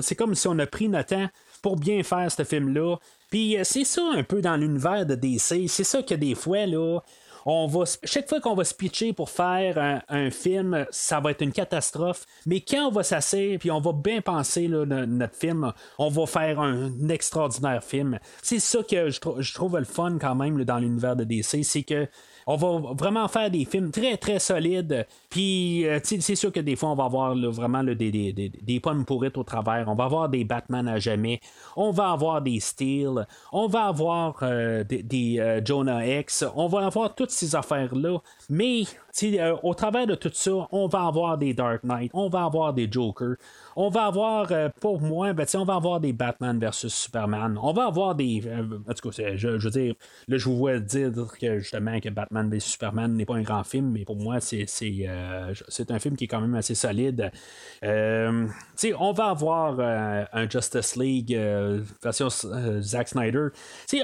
[0.00, 1.28] C'est comme si on a pris notre temps
[1.62, 2.96] pour bien faire ce film-là.
[3.30, 5.68] Puis c'est ça un peu dans l'univers de DC.
[5.68, 7.00] C'est ça que des fois, là,
[7.46, 11.42] on va, chaque fois qu'on va se pitcher pour faire un, film, ça va être
[11.42, 12.26] une catastrophe.
[12.46, 16.60] Mais quand on va s'asseoir puis on va bien penser notre film, on va faire
[16.60, 18.18] un, extraordinaire film.
[18.42, 22.06] C'est ça que je, trouve le fun quand même dans l'univers de DC, c'est que
[22.50, 25.06] on va vraiment faire des films très très solides.
[25.28, 29.44] Puis euh, c'est sûr que des fois on va avoir vraiment des, pommes pourrites au
[29.44, 29.84] travers.
[29.88, 31.40] On va avoir des Batman à jamais.
[31.76, 33.26] On va avoir des Steel.
[33.52, 36.44] On va avoir euh, des, euh, Jonah X.
[36.56, 38.18] On va avoir toutes ces affaires-là.
[38.48, 38.82] Mais
[39.22, 42.72] euh, au travers de tout ça, on va avoir des Dark Knight, on va avoir
[42.72, 43.36] des Jokers,
[43.76, 47.72] on va avoir, euh, pour moi, ben, on va avoir des Batman versus Superman, on
[47.72, 48.42] va avoir des.
[48.46, 49.94] Euh, en tout cas, je, veux dire,
[50.28, 53.64] là, je vous vois dire que justement que Batman vs Superman n'est pas un grand
[53.64, 55.06] film, mais pour moi, c'est, c'est,
[55.90, 57.30] un film qui est quand même assez solide.
[57.82, 61.36] on va avoir un Justice League
[62.02, 62.28] version
[62.80, 63.48] Zack Snyder.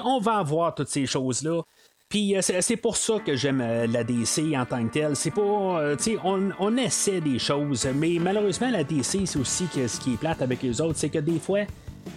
[0.05, 1.63] on va avoir toutes ces choses-là.
[2.09, 5.17] Puis euh, c'est pour ça que j'aime euh, la DC en tant que telle.
[5.17, 5.41] C'est pas.
[5.41, 10.01] Euh, tu sais, on, on, essaie des choses, mais malheureusement, la DC, c'est aussi ce
[10.01, 11.63] qui est plate avec les autres, c'est que des fois,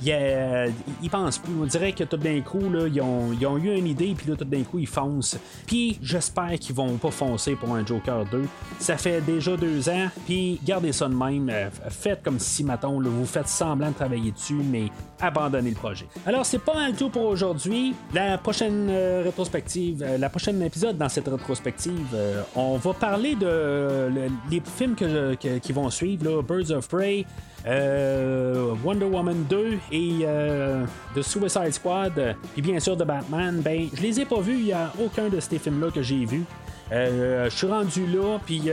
[0.03, 1.53] ils, pensent plus.
[1.61, 4.63] On dirait que tout d'un coup, ils, ont, ils, eu une idée, puis tout d'un
[4.63, 5.37] coup, ils foncent.
[5.65, 8.43] Puis j'espère qu'ils vont pas foncer pour un Joker 2.
[8.79, 11.49] Ça fait déjà deux ans, puis gardez ça de même.
[11.49, 14.85] Euh, faites comme si, mettons, vous faites semblant de travailler dessus, mais
[15.19, 16.07] abandonnez le projet.
[16.25, 17.93] Alors, c'est pas mal tout pour aujourd'hui.
[18.13, 22.15] La prochaine euh, rétrospective, euh, la prochaine épisode dans cette rétrospective,
[22.55, 24.09] on va parler de
[24.49, 27.25] les films qui vont suivre, Birds of Prey.
[27.67, 30.85] Euh, Wonder Woman 2 et euh,
[31.15, 34.65] The Suicide Squad, puis bien sûr de Batman, ben je les ai pas vus, il
[34.65, 36.45] n'y a aucun de ces films-là que j'ai vus.
[36.91, 38.63] Euh, je suis rendu là, puis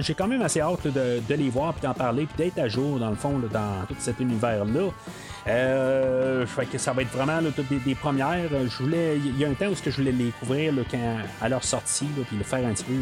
[0.00, 2.98] j'ai quand même assez hâte de, les voir, puis d'en parler, puis d'être à jour,
[2.98, 4.90] dans le fond, dans tout cet univers-là.
[5.46, 8.48] Euh, que ça va être vraiment des, premières.
[8.50, 11.64] Je voulais, il y a un temps où je voulais les couvrir quand, à leur
[11.64, 12.94] sortie, puis le faire un petit peu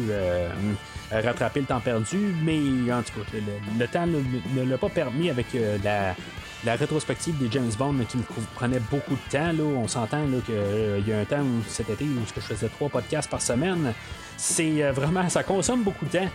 [1.13, 3.37] euh, rattraper le temps perdu, mais en tout cas,
[3.77, 8.23] le, temps ne, l'a pas permis avec euh, la, rétrospective des James Bond qui me
[8.55, 9.51] prenait beaucoup de temps.
[9.51, 9.63] Là.
[9.63, 12.89] On s'entend qu'il euh, y a un temps où, cet été où je faisais trois
[12.89, 13.93] podcasts par semaine.
[14.37, 16.29] C'est vraiment, ça consomme beaucoup de temps.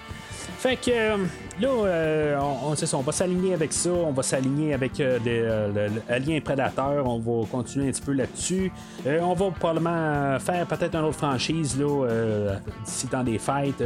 [0.58, 1.16] Fait que euh,
[1.60, 6.40] là, euh, on, on, va s'aligner avec ça, on va s'aligner avec euh, le, lien
[6.40, 8.72] prédateur, on va continuer un petit peu là-dessus.
[9.06, 13.82] on va probablement faire peut-être une autre franchise là, d'ici dans des fêtes,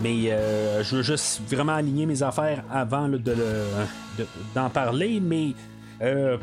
[0.00, 0.30] mais
[0.82, 3.34] je veux juste vraiment aligner mes affaires avant de,
[4.54, 5.54] d'en parler, mais.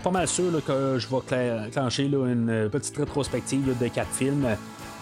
[0.04, 4.48] pas mal sûr que je vais clencher une petite rétrospective de quatre films.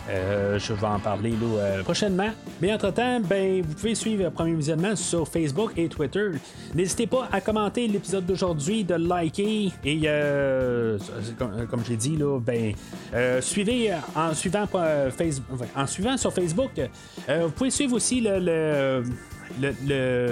[0.09, 2.29] Euh, je vais en parler euh, prochainement.
[2.61, 6.29] Mais entre-temps, ben, vous pouvez suivre premier visionnement sur Facebook et Twitter.
[6.73, 10.97] N'hésitez pas à commenter l'épisode d'aujourd'hui, de liker et euh,
[11.37, 12.73] comme, j'ai dit, là, ben,
[13.41, 14.65] suivez en suivant,
[15.15, 16.71] Facebook, en suivant sur Facebook.
[17.27, 19.03] vous pouvez suivre aussi le le,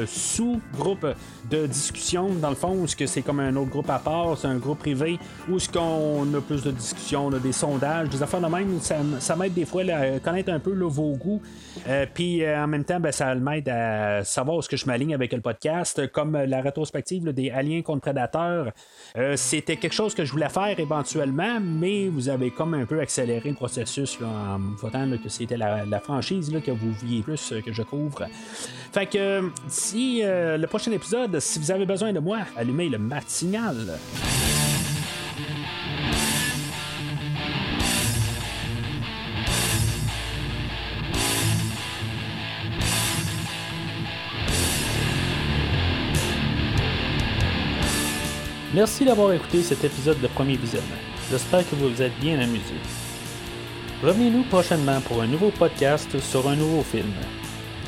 [0.08, 1.08] sous-groupe
[1.50, 4.48] de discussion, dans le fond, est-ce que c'est comme un autre groupe à part, c'est
[4.48, 5.20] un groupe privé,
[5.50, 9.54] ou est-ce qu'on a plus de discussions, des sondages, des affaires de même, ça, m'aide
[9.54, 11.42] des fois à connaître un peu vos goûts,
[11.88, 14.86] euh, puis euh, en même temps, ben, ça m'aide à savoir où est-ce que je
[14.86, 18.72] m'aligne avec le podcast, comme la rétrospective des Aliens contre Prédateurs.
[19.18, 23.00] Euh, c'était quelque chose que je voulais faire éventuellement, mais vous avez comme un peu
[23.00, 27.84] accéléré le processus en votant que c'était la, franchise que vous vouliez plus que je
[27.84, 28.26] couvre.
[28.92, 32.98] Fait que si euh, le prochain épisode, si vous avez besoin de moi, allumez le
[32.98, 34.00] matinal.
[48.74, 50.88] Merci d'avoir écouté cet épisode de Premier Visionnement.
[51.30, 52.76] J'espère que vous vous êtes bien amusé.
[54.02, 57.12] Revenez-nous prochainement pour un nouveau podcast sur un nouveau film.